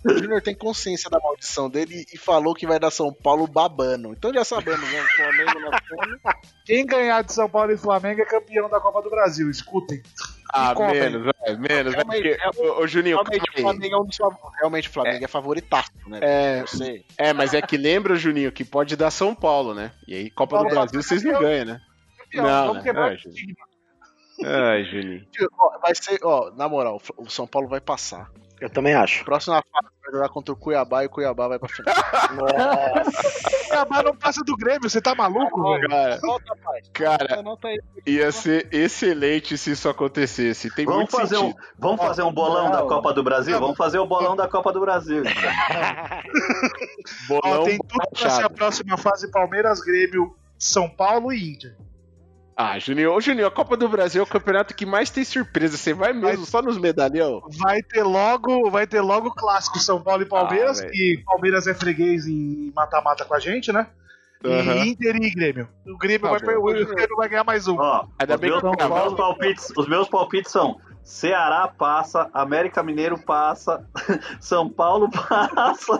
[0.06, 4.12] O Júnior tem consciência da maldição dele e falou que vai dar São Paulo babando.
[4.14, 5.04] Então já sabemos, né?
[5.16, 5.52] Flamengo.
[6.66, 9.50] Quem ganhar de São Paulo e Flamengo é campeão da Copa do Brasil.
[9.50, 10.02] Escutem.
[10.54, 11.96] Ah, menos, menos.
[11.96, 13.62] Calma aí, porque, ô, Juninho, Realmente, calma o.
[13.62, 14.18] Flamengo é um dos.
[14.60, 16.20] Realmente, o Flamengo é, favoritaço, né?
[16.22, 17.06] É, Eu sei.
[17.18, 19.92] é, mas é que lembra, Juninho, que pode dar São Paulo, né?
[20.08, 21.82] E aí, Copa do Brasil, vocês não ganham, né?
[22.18, 22.84] Campeão, Não, vamos né?
[22.84, 23.56] quebrar É, o time.
[24.46, 25.26] Ai, Juninho.
[25.82, 28.32] Vai ser, ó, na moral, o São Paulo vai passar.
[28.60, 29.24] Eu também acho.
[29.24, 31.96] Próxima fase vai jogar contra o Cuiabá e o Cuiabá vai pra final.
[33.68, 35.88] Cuiabá não passa do Grêmio, você tá maluco, velho?
[35.90, 36.20] Cara,
[36.64, 36.82] pai.
[36.94, 37.44] cara,
[38.06, 40.70] ia ser excelente se isso acontecesse.
[40.76, 42.72] Tem Vamos muito fazer, um, vamos fazer um bolão Não.
[42.72, 43.60] da Copa do Brasil?
[43.60, 45.24] Vamos fazer o bolão da Copa do Brasil.
[47.30, 51.78] Ó, Bolão tem tudo pra ser a próxima fase Palmeiras, Grêmio, São Paulo e Inter.
[52.62, 55.78] Ah, Juninho, Juninho, a Copa do Brasil é o campeonato que mais tem surpresa.
[55.78, 57.42] Você vai mesmo só nos medalhão?
[57.58, 61.68] Vai ter logo, vai ter logo o clássico São Paulo e Palmeiras, Ah, que Palmeiras
[61.68, 63.88] é freguês em mata-mata com a gente, né?
[64.44, 64.86] E Aham.
[64.86, 65.70] Inter e Grêmio.
[65.88, 67.78] O Grêmio Tá vai, o Grêmio vai ganhar mais um.
[67.80, 72.30] Ó, Ainda os bem meus, que os meus palpites, os meus palpites são Ceará passa,
[72.32, 73.84] América Mineiro passa,
[74.40, 75.98] São Paulo passa,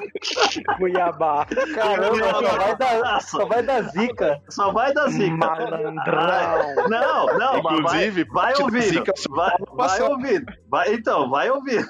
[0.78, 1.48] Cuiabá.
[1.74, 4.42] Caramba, só vai dar, só vai dar zica.
[4.50, 5.36] só vai dar zica.
[5.36, 6.86] Malandrão.
[6.90, 8.84] Não, não, vai, Inclusive, vai parte da ouvindo.
[8.84, 10.54] zica, Vai, vai ouvindo.
[10.70, 11.88] Vai, então, vai ouvindo.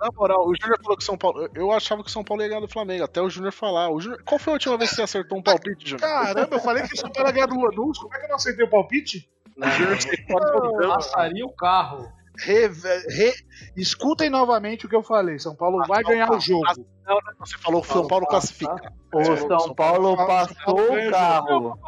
[0.00, 1.48] Na moral, o Júnior falou que São Paulo.
[1.54, 3.90] Eu achava que o São Paulo ia ganhar do Flamengo, até o Júnior falar.
[3.90, 4.22] O Júnior...
[4.24, 6.08] Qual foi a última vez que você acertou um palpite, Júnior?
[6.08, 7.98] Caramba, eu falei que o São Paulo ia ganhar do Lanús.
[7.98, 9.28] Como é que eu não aceitei o palpite?
[9.56, 12.08] Você pode Passaria o carro.
[12.38, 12.68] Re-
[13.08, 13.34] re-
[13.76, 15.38] escutem novamente o que eu falei.
[15.38, 16.64] São Paulo vai ganhar o jogo.
[17.06, 18.92] Não, não, você falou que o São Paulo classifica.
[19.12, 21.48] O São Paulo passou o carro.
[21.50, 21.78] Eu vou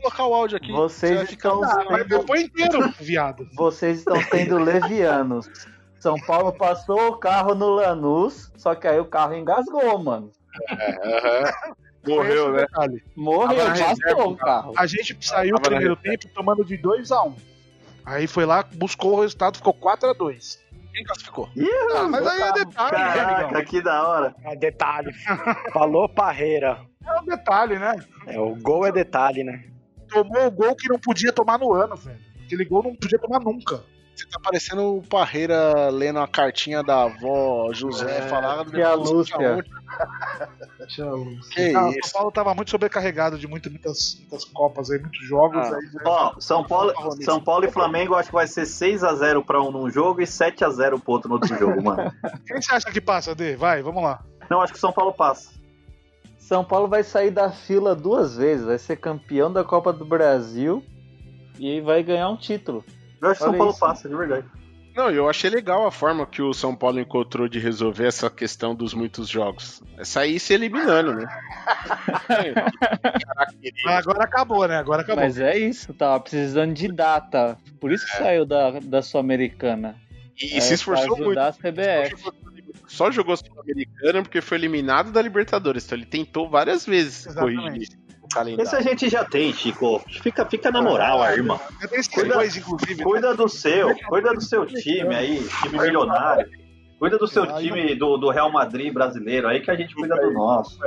[0.00, 0.72] colocar o áudio aqui.
[0.72, 3.46] Vocês Você estão Ah, depois inteiro, viado.
[3.54, 5.46] vocês estão sendo levianos.
[6.00, 10.30] São Paulo passou o carro no Lanús, só que aí o carro engasgou, mano.
[12.06, 12.60] Morreu, né?
[12.60, 13.04] Detalhe.
[13.14, 14.72] Morreu, passou reserva, o carro.
[14.76, 17.34] A gente saiu na primeiro tempo tomando de 2 a 1 um.
[18.04, 21.48] Aí foi lá, buscou o resultado, ficou 4 a 2 Quem classificou?
[21.96, 23.64] Ah, mas aí é detalhe, né, Caraca, amigão?
[23.64, 24.34] que da hora.
[24.44, 25.12] É detalhe.
[25.72, 26.80] Falou Parreira.
[27.04, 27.96] É um detalhe, né?
[28.26, 29.64] É, o gol é detalhe, né?
[30.08, 32.18] Tomou o gol que não podia tomar no ano, velho.
[32.44, 33.82] Aquele gol não podia tomar nunca.
[34.16, 38.70] Você tá parecendo o Parreira lendo a cartinha da avó José falando.
[38.70, 39.36] que a Lúcia.
[41.52, 41.90] Que Ah?
[42.02, 45.58] São Paulo tava muito sobrecarregado de muito, muitas, muitas copas aí, muitos jogos.
[45.58, 49.60] Ah, aí, Ó, São Paulo, São Paulo e Flamengo acho que vai ser 6x0 pra
[49.62, 52.10] um num jogo e 7x0 pro outro no outro jogo, mano.
[52.46, 53.54] Quem você acha que passa, Dê?
[53.54, 54.24] Vai, vamos lá.
[54.48, 55.50] Não, acho que o São Paulo passa.
[56.38, 60.82] São Paulo vai sair da fila duas vezes, vai ser campeão da Copa do Brasil
[61.58, 62.84] e vai ganhar um título.
[63.26, 63.80] Eu acho que o São Paulo isso.
[63.80, 64.46] passa, de verdade.
[64.96, 68.74] Não, eu achei legal a forma que o São Paulo encontrou de resolver essa questão
[68.74, 69.82] dos muitos jogos.
[69.98, 71.26] É sair se eliminando, né?
[73.84, 74.78] Mas agora acabou, né?
[74.78, 75.22] Agora acabou.
[75.22, 77.58] Mas é isso, tava precisando de data.
[77.78, 79.96] Por isso que saiu da, da Sul-Americana.
[80.40, 81.38] E É, se esforçou pra muito.
[81.38, 82.32] a CBF.
[82.86, 85.84] Só jogou Sul-Americana porque foi eliminado da Libertadores.
[85.84, 87.56] Então ele tentou várias vezes Exatamente.
[87.60, 88.05] corrigir
[88.36, 88.62] calendário.
[88.68, 90.02] Esse a gente já tem, Chico.
[90.22, 91.58] Fica, fica na moral, aí, irmão.
[92.12, 93.02] Cuida- inclusive.
[93.02, 96.46] Cuida do seu, cuida do seu time aí, time milionário.
[96.98, 100.32] Cuida do seu time do, do Real Madrid brasileiro aí que a gente cuida do
[100.32, 100.78] nosso.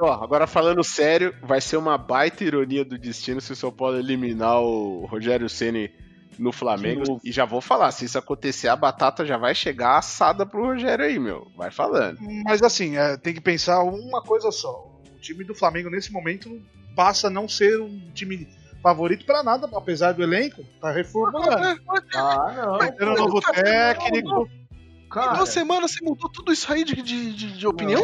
[0.00, 3.98] Ó, agora falando sério, vai ser uma baita ironia do destino se o São Paulo
[3.98, 5.90] eliminar o Rogério Ceni
[6.38, 7.20] no Flamengo.
[7.24, 11.04] E já vou falar, se isso acontecer, a batata já vai chegar assada pro Rogério
[11.04, 11.46] aí, meu.
[11.56, 12.18] Vai falando.
[12.44, 14.91] Mas assim, é, tem que pensar uma coisa só.
[15.22, 16.60] O time do Flamengo nesse momento
[16.96, 18.48] passa a não ser um time
[18.82, 21.80] favorito pra nada, apesar do elenco, tá reformulando.
[22.12, 22.78] Ah, não.
[22.78, 24.48] Tá tendo um novo técnico.
[24.50, 28.02] Em Cara, duas semanas você mudou tudo isso aí de, de, de, de opinião?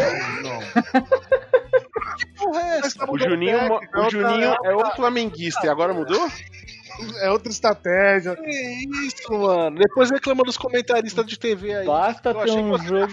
[2.19, 2.99] Que porra é essa?
[3.01, 6.31] Tá O mudando Juninho, técnico, o Juninho é outro flamenguista e agora mudou?
[7.20, 8.34] É outra estratégia.
[8.36, 9.78] Que isso, mano?
[9.78, 11.86] Depois reclama dos comentaristas de TV aí.
[11.86, 13.12] Basta ter um jogo.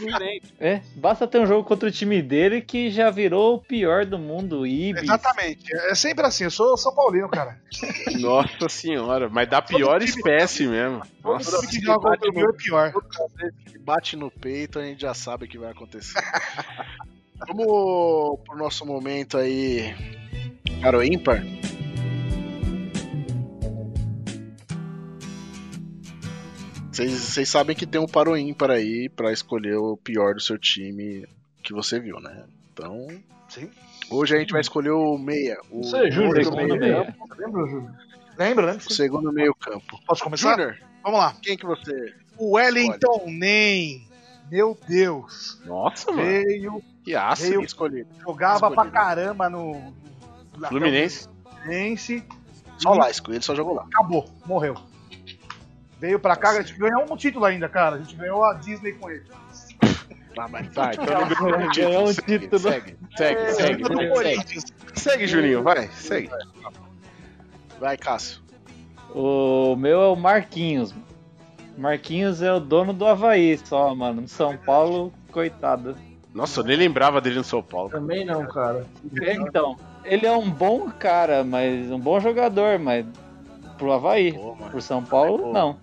[0.60, 4.18] É, basta ter um jogo contra o time dele que já virou o pior do
[4.18, 5.04] mundo, o Ibis.
[5.04, 5.76] Exatamente.
[5.76, 7.60] É sempre assim, eu sou São Paulino, cara.
[8.20, 11.02] Nossa senhora, mas da pior espécie mesmo.
[11.24, 11.60] Nossa.
[11.60, 12.94] Time que joga contra o meu é pior.
[13.66, 16.20] Que bate no peito, a gente já sabe o que vai acontecer.
[17.48, 19.94] Vamos pro nosso momento aí.
[20.82, 21.44] Para o ímpar?
[26.96, 30.58] Vocês sabem que tem um para o ímpar aí pra escolher o pior do seu
[30.58, 31.28] time
[31.64, 32.46] que você viu, né?
[32.74, 33.08] Então,
[33.50, 33.70] Sim.
[34.10, 35.58] hoje a gente vai escolher o meia.
[35.70, 36.38] O Isso aí, Júnior.
[36.38, 37.00] outro segundo meia.
[37.00, 37.16] meia.
[37.38, 37.92] lembra, Júnior?
[38.38, 38.80] Lembra, né?
[38.88, 40.00] O segundo meio campo.
[40.06, 40.52] Posso começar?
[40.58, 41.36] Júnior, Vamos lá.
[41.42, 42.14] quem que você...
[42.38, 44.06] O Wellington Nem.
[44.52, 45.60] Meu Deus.
[45.66, 46.24] Nossa, mano.
[46.24, 47.44] Veio, Que aço.
[47.44, 48.10] Veio- escolhido?
[48.22, 48.92] jogava pra Escolhido.
[48.94, 49.94] caramba no.
[50.68, 51.28] Fluminense.
[51.64, 52.24] Fluminense.
[52.78, 53.84] Só lá, escolhido, ele só jogou lá.
[53.84, 54.76] Acabou, morreu.
[56.00, 57.96] Veio pra cá, a gente ganhou um título ainda, cara.
[57.96, 59.24] A gente ganhou a Disney com ele.
[60.38, 62.40] Ah, mas Tá, então não ganhou um Ganhou um título.
[62.40, 62.60] título.
[62.60, 63.84] Segue, segue, segue.
[63.84, 64.64] do Segue, Corinthians.
[64.94, 66.30] segue, Juninho, vai, segue.
[67.80, 68.42] Vai, Cássio.
[69.14, 70.94] O meu é o Marquinhos.
[71.78, 74.22] Marquinhos é o dono do Havaí só, mano.
[74.22, 75.96] No São Paulo, coitado.
[76.34, 77.90] Nossa, eu nem lembrava dele no São Paulo.
[77.90, 78.86] Também não, cara.
[79.14, 83.06] Então, ele é um bom cara, mas um bom jogador, mas
[83.78, 84.34] pro Havaí.
[84.34, 84.72] Pô, mano.
[84.72, 85.78] Pro São Paulo, não.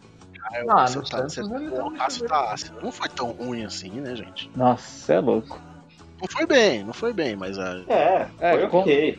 [0.44, 4.00] Ah, Ah, no tá, Santos você, ele pô, tá tá, não foi tão ruim assim,
[4.00, 4.50] né, gente?
[4.56, 5.58] Nossa, é louco.
[6.20, 9.18] Não foi bem, não foi bem, mas ah, É, É, foi ok.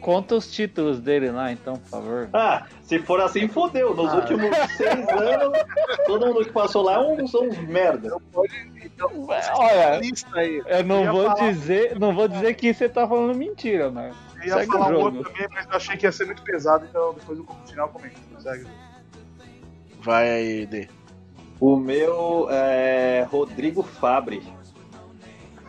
[0.00, 2.28] Conta os títulos dele lá, então, por favor.
[2.32, 3.94] Ah, se for assim, fodeu.
[3.96, 4.16] Nos Ah.
[4.16, 5.58] últimos seis anos,
[6.06, 8.16] todo mundo que passou lá é um, são uns merda.
[9.56, 10.62] Olha, lista aí.
[10.66, 14.46] eu não vou falar- dizer, não vou dizer que você tá falando mentira, mas Eu
[14.46, 15.04] ia Segue o falar um jogo.
[15.04, 18.20] outro também, mas eu achei que ia ser muito pesado, então depois no final comento.
[18.38, 18.66] Segue.
[20.00, 20.88] Vai aí, D.
[21.60, 24.42] O meu é Rodrigo Fabre.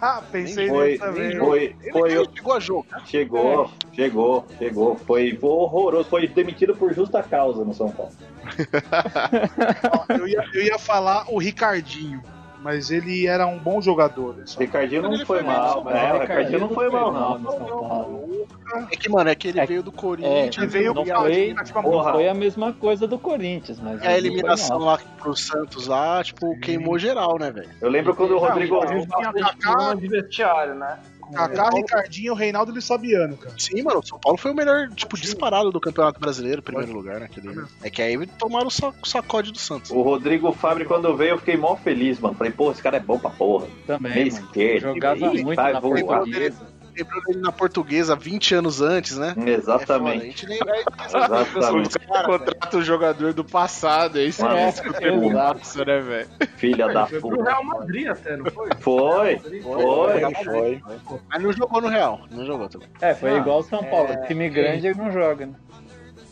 [0.01, 1.37] Ah, pensei Foi, nisso também.
[1.37, 2.87] foi, foi, nem chegou a jogo.
[2.89, 3.01] né?
[3.05, 4.95] chegou, chegou, chegou.
[4.95, 6.07] Foi horroroso.
[6.07, 8.13] Foi demitido por justa causa no São Paulo.
[9.91, 12.23] Ó, eu, ia, eu ia falar o Ricardinho.
[12.61, 14.35] Mas ele era um bom jogador.
[14.45, 16.09] só- Ricardinho não foi mal, mal, né?
[16.09, 17.39] É, O Ricardinho não foi mal, não.
[17.39, 18.47] no Paulo.
[18.91, 20.57] É que, mano, é que ele É- veio do É, Corinthians.
[20.57, 24.77] Ele veio não foi, não foi a mesma coisa do Corinthians, mas E a eliminação
[24.77, 27.69] lá pro Santos lá, tipo, queimou geral, né, velho?
[27.81, 28.75] Eu lembro quando o Rodrigo.
[28.75, 30.99] Não, tinha problema de vestiário, né?
[31.33, 33.55] Kaká, Ricardinho, Reinaldo e Luiz Fabiano, cara.
[33.57, 37.19] Sim, mano, o São Paulo foi o melhor, tipo, disparado do Campeonato Brasileiro, primeiro lugar,
[37.19, 37.49] naquele.
[37.83, 39.91] É que aí tomaram o sa- o sacode do Santos.
[39.91, 42.35] O Rodrigo Fabre, quando veio, eu fiquei mó feliz, mano.
[42.35, 43.67] Falei, pô, esse cara é bom pra porra.
[43.85, 44.81] Também, Meio esquerdo.
[44.81, 46.78] Jogava muito vai na portuguesa.
[46.97, 49.29] Lembrou dele na portuguesa 20 anos antes, né?
[49.29, 50.25] É foda, a Exatamente.
[50.25, 51.99] gente lembra aí Exatamente.
[51.99, 54.43] Cara contrata o jogador do passado, vê isso
[54.81, 55.59] que o tempo exato.
[55.59, 56.27] passa, né, velho?
[56.57, 57.43] Filha da Foi pro puta.
[57.43, 58.69] Real Madrid até, não foi?
[58.79, 59.63] Foi, Madrid.
[59.63, 60.81] foi.
[61.05, 61.19] Foi.
[61.29, 62.87] Mas não jogou no Real, não jogou também.
[63.01, 64.11] É, foi Ah, igual o São Paulo.
[64.11, 65.53] é, Time grande ele não joga, né?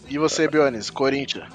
[0.09, 1.47] E você, Bionis, Corinthians?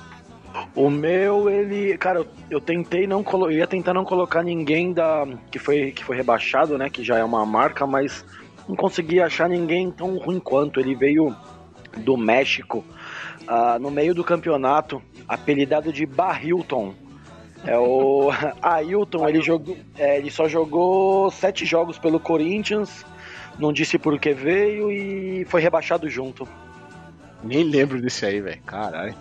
[0.75, 1.97] O meu, ele.
[1.97, 3.47] Cara, eu, eu tentei não colo...
[3.47, 5.27] eu ia tentar não colocar ninguém da.
[5.51, 6.91] Que foi, que foi rebaixado, né?
[6.91, 8.23] Que já é uma marca, mas
[8.69, 10.81] não consegui achar ninguém tão ruim quanto.
[10.81, 11.35] Ele veio
[11.99, 12.85] do México
[13.47, 16.95] ah, no meio do campeonato, apelidado de Barrilton.
[17.65, 19.77] É o Ailton, ele jogou.
[19.97, 23.05] é, ele só jogou sete jogos pelo Corinthians,
[23.59, 26.47] não disse por que veio e foi rebaixado junto.
[27.43, 28.61] Nem lembro desse aí, velho.
[28.63, 29.15] Caralho.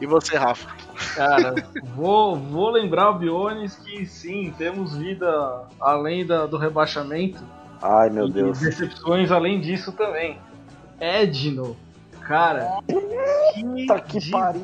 [0.00, 0.68] E você, Rafa?
[1.14, 1.54] Cara,
[1.94, 7.42] vou, vou lembrar o Bionis que sim, temos vida além da- do rebaixamento.
[7.82, 8.60] Ai meu e Deus.
[8.60, 10.38] decepções além disso também.
[11.00, 11.76] Edno,
[12.20, 14.62] cara, que, Tá que pariu.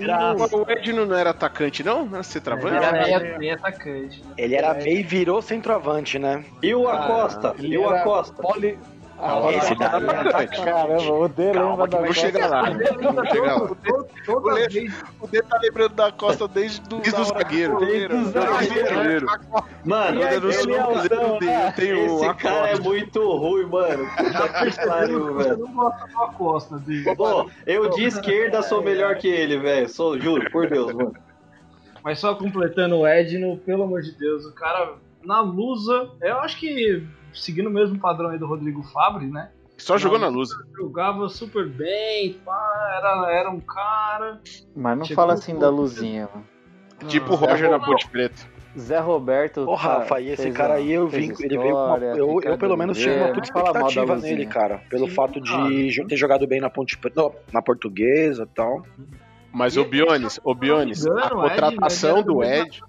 [0.53, 2.07] O Edno não era atacante, não?
[2.07, 2.77] Era Ele centroavante?
[2.77, 4.23] era meio, meio atacante.
[4.25, 4.33] né?
[4.39, 6.45] Ele era meio e virou centroavante, né?
[6.63, 7.55] E o Acosta?
[7.59, 8.41] Ele E o Acosta?
[8.41, 8.79] Poli...
[9.21, 10.63] Ah, Esse tá daí era atacante.
[10.65, 12.13] Caramba, o D lembra da Costa.
[12.15, 12.63] chegar lá.
[12.71, 13.71] Vamos chegar lá.
[14.25, 17.79] Toda O Lê- vez O D tá lembrando da Costa desde do, Desde o zagueiro.
[17.81, 19.27] Desde o zagueiro.
[19.85, 21.73] Mano, eu- aquele eu- altão, né?
[21.75, 24.07] Tem o esse cara é muito ruim, mano.
[24.17, 25.57] Que pariu, velho.
[25.59, 27.15] não gosta do Acosta, de...
[27.17, 29.89] Pô, eu de esquerda sou melhor que ele, velho.
[29.89, 31.13] Sou, juro, por Deus, mano.
[32.05, 34.93] Mas só completando o Edno, pelo amor de Deus, o cara
[35.29, 39.51] na lusa, eu acho que seguindo o mesmo padrão aí do Rodrigo Fabre, né?
[39.77, 40.49] Só jogou na luz.
[40.77, 44.41] Jogava super bem, pá, era, era um cara.
[44.75, 46.47] Mas não fala assim da luzinha, mano.
[47.09, 48.43] Tipo o Roger na Ponte Preta.
[48.77, 49.61] Zé Roberto.
[49.69, 52.77] Ô, Rafa, e esse cara aí eu vim, ele veio com uma, eu, eu pelo
[52.77, 55.69] menos tive uma puta expectativa nele, cara, pelo Sim, fato cara.
[55.69, 58.83] de jo- ter jogado bem na Ponte Preta, não, na portuguesa e tal.
[59.53, 62.45] Mas o Bionis, o Bionis, Se não me a o Ed- contratação Ed do do
[62.45, 62.81] Ed.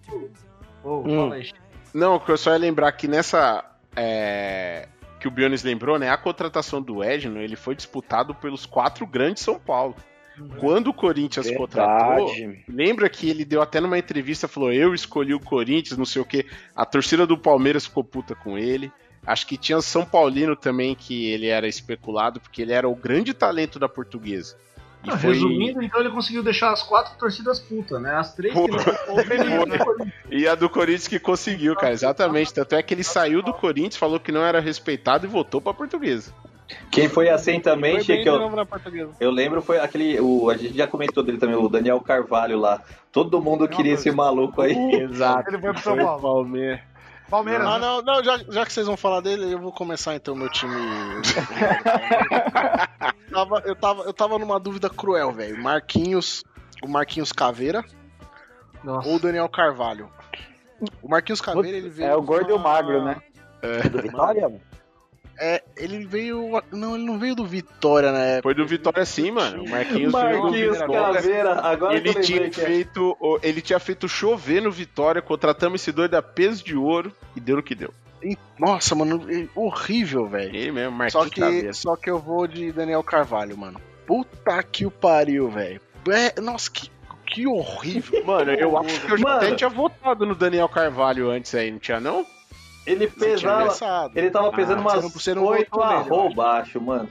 [0.83, 1.15] Ô, Hum.
[1.29, 1.49] fala aí.
[1.93, 3.63] Não, o que eu só ia lembrar que nessa.
[3.95, 4.87] é,
[5.19, 6.09] que o Bionis lembrou, né?
[6.09, 9.95] A contratação do Edno, ele foi disputado pelos quatro grandes São Paulo.
[10.57, 12.63] Quando o Corinthians contratou, Verdade.
[12.69, 16.25] lembra que ele deu até numa entrevista, falou, eu escolhi o Corinthians, não sei o
[16.25, 16.45] que.
[16.73, 18.89] A torcida do Palmeiras ficou puta com ele.
[19.27, 23.33] Acho que tinha São Paulino também, que ele era especulado, porque ele era o grande
[23.33, 24.55] talento da portuguesa.
[25.03, 28.15] Foi- Resumindo, então ele conseguiu deixar as quatro torcidas putas, né?
[28.15, 32.53] As três que não E a do Corinthians que conseguiu, cara, exatamente.
[32.53, 35.73] Tanto é que ele saiu do Corinthians, falou que não era respeitado e voltou pra
[35.73, 36.33] portuguesa.
[36.91, 38.39] Quem foi assim também, Foi que eu,
[39.19, 40.19] eu lembro foi aquele.
[40.19, 42.81] O, a gente já comentou dele também, o Daniel Carvalho lá.
[43.11, 44.75] Todo mundo queria esse maluco aí.
[45.01, 45.49] Exato.
[45.49, 46.21] Ele foi pro São Foi Paulo.
[46.21, 46.81] Palmeiras.
[47.29, 47.79] Palmeiras, Ah, né?
[47.79, 50.73] não, não, já, já que vocês vão falar dele, eu vou começar então meu time.
[53.31, 55.61] tava, eu, tava, eu tava numa dúvida cruel, velho.
[55.61, 56.43] Marquinhos,
[56.83, 57.83] o Marquinhos Caveira
[58.83, 59.07] Nossa.
[59.07, 60.09] ou o Daniel Carvalho?
[61.01, 62.09] O Marquinhos Caveira, ele veio.
[62.09, 63.17] É o gordo e o magro, né?
[63.91, 64.61] Do Vitória?
[65.41, 66.61] É, ele veio.
[66.71, 68.43] Não, ele não veio do Vitória na época.
[68.43, 69.63] Foi do Vitória sim, mano.
[69.63, 71.13] O Marquinhos, veio do Marquinhos Vitória.
[71.13, 72.51] Caveira, agora Ele tinha é.
[72.51, 77.11] feito, o- ele tinha feito chover no Vitória, contratamos esse doido a peso de ouro
[77.35, 77.93] e deu no que deu.
[78.59, 80.53] Nossa, mano, é horrível, velho.
[80.53, 81.73] Ele mesmo, Marquinhos Só que, Caveira.
[81.73, 83.79] só que eu vou de Daniel Carvalho, mano.
[84.05, 85.79] Puta que o pariu, velho.
[86.09, 86.91] É, nossa, que,
[87.27, 88.25] que horrível.
[88.25, 91.79] Mano, eu acho que eu já até tinha votado no Daniel Carvalho antes aí, não
[91.79, 92.25] tinha não?
[92.85, 94.11] Ele pesava.
[94.15, 96.81] Ele tava pesando Ah, umas você não- você não 8 votou nele, eu arroba, baixo,
[96.81, 97.09] mano.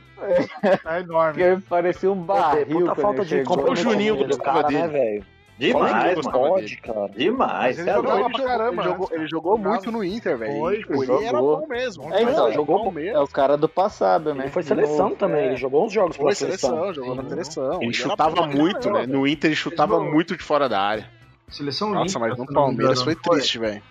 [0.84, 1.42] É enorme.
[1.44, 2.80] Porque parecia um barril.
[2.80, 3.70] Puta falta ele de chegou.
[3.70, 4.92] O Juninho do cara, né, dele.
[4.92, 5.26] velho?
[5.58, 6.30] Demais, mano.
[6.30, 7.08] Pode, cara.
[7.08, 8.32] Demais, é ele jogava louco.
[8.36, 9.16] pra caramba, ele jogou, né?
[9.16, 10.56] ele jogou muito no Inter, velho.
[10.58, 11.60] Foi, Tipo, ele era jogou.
[11.60, 12.14] bom mesmo.
[12.14, 13.22] É, então, Ele jogou bom É mesmo.
[13.24, 14.44] o cara do passado, né?
[14.44, 15.46] Ele foi seleção também, é.
[15.46, 16.70] ele jogou uns jogos Foi seleção.
[16.70, 17.82] seleção, jogou na seleção.
[17.82, 19.04] Ele chutava muito, né?
[19.06, 21.10] No Inter ele chutava Ele muito de fora da área.
[21.48, 23.82] Seleção Nossa, mas no Palmeiras foi triste, velho.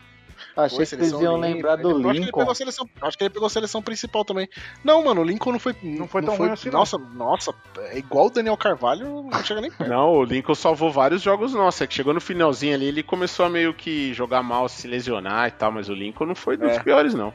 [0.58, 2.39] Achei Foi que vocês seleção iam lembrar do Eu acho que ele Lincoln.
[2.39, 4.49] pegou a seleção, acho que ele pegou a seleção principal também.
[4.84, 5.76] Não, mano, o Lincoln não foi.
[5.84, 6.80] Não foi tão ruim assim, não.
[6.80, 9.89] Nossa, nossa, é igual o Daniel Carvalho, não chega nem perto.
[9.89, 11.82] Não, o Lincoln salvou vários jogos nossos.
[11.82, 15.47] É que chegou no finalzinho ali, ele começou a meio que jogar mal, se lesionar
[15.47, 16.80] e tal, mas o Lincoln não foi dos É.
[16.80, 17.32] piores, não.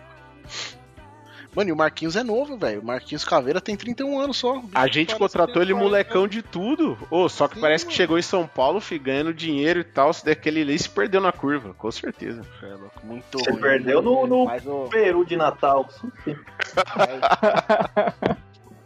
[1.54, 2.80] Mano, e o Marquinhos é novo, velho.
[2.80, 4.62] O Marquinhos Caveira tem 31 anos só.
[4.74, 6.96] A gente contratou ele molecão de tudo.
[7.10, 10.14] Ô, só que parece que chegou em São Paulo, fi, ganhando dinheiro e tal.
[10.14, 12.40] Se daquele ali se perdeu na curva, com certeza.
[12.62, 13.60] É, louco, muito Você ruim.
[13.60, 15.86] perdeu no, no Mas o, Peru de Natal.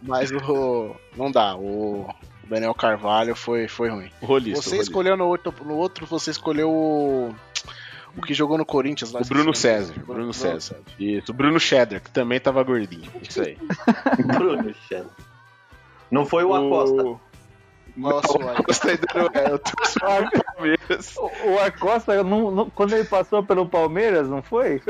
[0.01, 0.95] mas o.
[1.15, 1.55] Não dá.
[1.55, 2.07] O
[2.43, 4.09] Daniel Carvalho foi, foi ruim.
[4.21, 4.89] Roliço, Você roliço.
[4.89, 7.35] escolheu no outro, no outro, você escolheu o.
[8.15, 9.21] O que jogou no Corinthians lá.
[9.21, 9.93] O Bruno o César.
[9.93, 10.05] dele.
[10.05, 10.77] Bruno César.
[10.99, 13.11] Isso, o Bruno Cheddar, que também tava gordinho.
[13.21, 13.57] Isso aí.
[14.37, 15.11] Bruno Cheddar.
[16.09, 17.19] Não foi o Acosta.
[17.95, 18.55] Nossa, uai.
[18.57, 21.15] Acosta ainda não é, eu tô só no Palmeiras.
[21.17, 24.81] O o Acosta, não- não- quando ele passou pelo Palmeiras, não foi?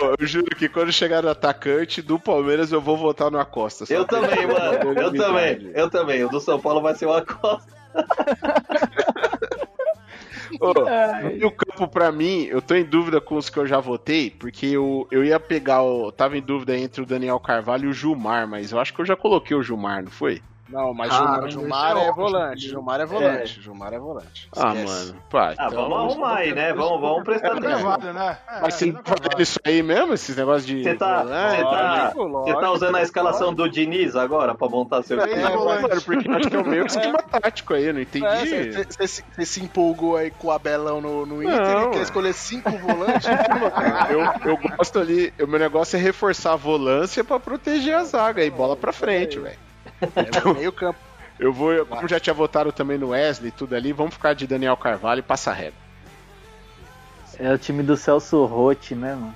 [0.00, 3.86] Ô, Eu juro que quando chegar no atacante do Palmeiras, eu vou votar no Acosta.
[3.86, 4.92] só Eu também, mano.
[5.00, 5.70] Eu também.
[5.74, 6.24] Eu também.
[6.24, 7.72] O do São Paulo vai ser o Acosta.
[11.22, 14.30] No meio campo, pra mim, eu tô em dúvida com os que eu já votei,
[14.30, 16.10] porque eu, eu ia pegar o.
[16.12, 19.06] Tava em dúvida entre o Daniel Carvalho e o Gilmar, mas eu acho que eu
[19.06, 20.42] já coloquei o Gilmar, não foi?
[20.72, 22.14] Não, mas Cara, Gilmar, Gilmar esse é é ótimo.
[22.24, 22.60] volante.
[22.68, 23.60] Gilmar é volante.
[23.62, 24.48] Gilmar é volante.
[24.56, 25.06] Ah, Esquece.
[25.06, 25.22] mano.
[25.30, 26.72] Pá, Ah, então- vamos arrumar aí, né?
[26.72, 27.82] Vamos, vamos prestar é atenção.
[27.82, 28.38] válido, né?
[28.48, 30.14] É, Mas você tá é fazendo isso aí mesmo?
[30.14, 30.82] Esses negócios de.
[30.82, 31.62] Você tá, volante?
[31.62, 35.42] tá, lógico, tá usando a escalação do Diniz agora pra montar seu É, time?
[35.42, 35.56] é.
[35.56, 38.26] Mano, porque eu acho que é o meu esquema tático aí, eu não entendi.
[38.26, 39.06] É, Você
[39.46, 42.02] se- empolgou aí com o Abelão no, no Inter Não, e quer é.
[42.02, 43.28] escolher cinco volantes?
[44.10, 48.44] Eu, eu gosto ali, o meu negócio é reforçar a volância pra proteger a zaga
[48.44, 49.56] e bola pra frente, velho.
[50.16, 50.98] É meio campo.
[51.38, 54.34] Eu vou, eu- como já tinha votado também no Wesley e tudo ali, vamos ficar
[54.34, 55.78] de Daniel Carvalho e passa régua.
[57.38, 59.34] É o time do Celso Rotti, né, mano?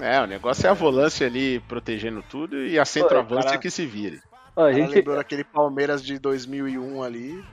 [0.00, 3.86] É, o negócio é a volância ali protegendo tudo e a centroavância cara- que se
[3.86, 4.20] vire.
[4.56, 7.44] Ó, a, gente lembrou daquele Palmeiras de 2001 ali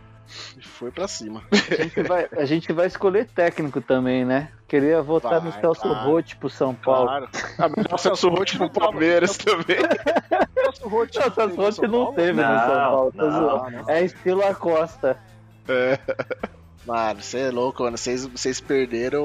[0.57, 1.43] e foi pra cima.
[1.51, 4.49] a, gente vai, a gente vai escolher técnico também, né?
[4.68, 6.05] Queria votar no Vai, Celso vai.
[6.05, 7.07] Rotti pro São Paulo.
[7.07, 7.30] Claro.
[7.59, 9.78] Ah, mas o Celso Rotti no Palmeiras também.
[10.74, 13.14] Celso Rotti Não, o Celso Rotti não teve no Não, São Paulo.
[13.72, 13.90] não.
[13.90, 15.18] É estilo Acosta.
[15.68, 16.00] É.
[16.86, 17.98] Mano, você é louco, mano.
[17.98, 19.24] Vocês, perderam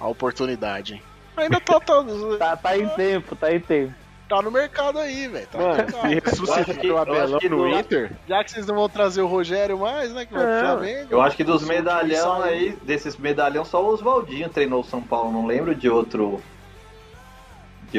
[0.00, 1.02] a oportunidade.
[1.36, 2.04] Ainda tá, tá,
[2.38, 3.92] Tá, tá em tempo, tá em tempo.
[4.28, 5.46] tá no mercado aí, velho.
[5.48, 6.08] Tá no Mano, mercado.
[6.08, 9.78] se ressuscitar o Abelão no do- Inter, Já que vocês não vão trazer o Rogério
[9.78, 10.24] mais, né?
[10.24, 11.08] Que vai pro Flamengo.
[11.10, 15.32] Eu acho que dos medalhão aí, desses medalhão, só o Oswaldinho treinou o São Paulo.
[15.32, 16.40] Não lembro de outro.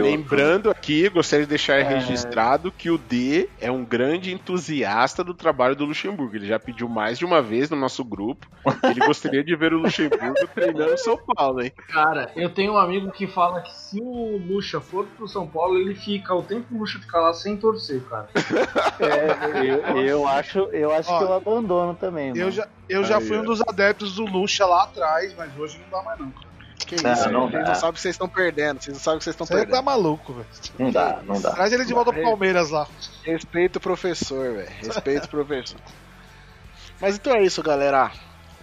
[0.02, 5.76] Lembrando aqui, gostaria de deixar registrado que o D é um grande entusiasta do trabalho
[5.76, 6.36] do Luxemburgo.
[6.36, 8.48] Ele já pediu mais de uma vez no nosso grupo.
[8.84, 11.72] Ele gostaria de ver o Luxemburgo treinando o São Paulo, hein?
[11.90, 15.78] Cara, eu tenho um amigo que fala que se o Lucha for pro São Paulo,
[15.78, 18.30] ele fica o tempo que o Lucha ficar lá sem torcer, cara.
[18.98, 22.42] É, eu, eu acho, eu acho Ó, que eu abandono também, mano.
[22.42, 25.80] Eu já, eu já Aí, fui um dos adeptos do Lucha lá atrás, mas hoje
[25.80, 26.34] não dá mais não.
[26.86, 28.82] Que Não, isso, não vocês não sabem que vocês estão perdendo.
[28.82, 29.84] Vocês não sabem que vocês estão Você tá perdendo.
[29.84, 30.48] maluco, velho.
[30.78, 31.52] Não dá, não dá.
[31.52, 32.88] Traz ele de volta pro Palmeiras lá.
[33.24, 34.70] Respeito o professor, velho.
[34.82, 35.80] Respeito o professor.
[37.02, 38.12] Mas então é isso, galera.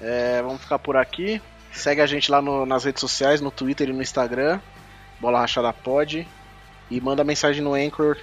[0.00, 1.40] É, vamos ficar por aqui.
[1.72, 4.60] Segue a gente lá no- nas redes sociais, no Twitter e no Instagram.
[5.20, 6.26] Bola Rachada Pod.
[6.90, 8.16] E manda mensagem no Anchor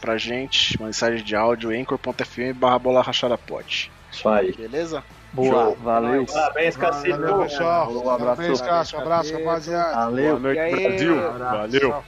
[0.00, 0.76] pra gente.
[0.78, 3.90] Uma mensagem de áudio, anchor.fm barra Bola Rachada Pod.
[4.12, 4.52] Isso aí.
[4.52, 5.02] Beleza?
[5.36, 6.24] Boa, valeu.
[6.24, 7.10] Parabéns, Cacique.
[7.10, 7.92] Valeu, pessoal.
[7.92, 8.36] Um abraço.
[8.36, 8.98] Parabéns, Cássio.
[8.98, 9.94] Um abraço, rapaziada.
[9.94, 10.38] Valeu.
[10.38, 11.16] Boa noite, Brasil.
[11.38, 12.04] Valeu.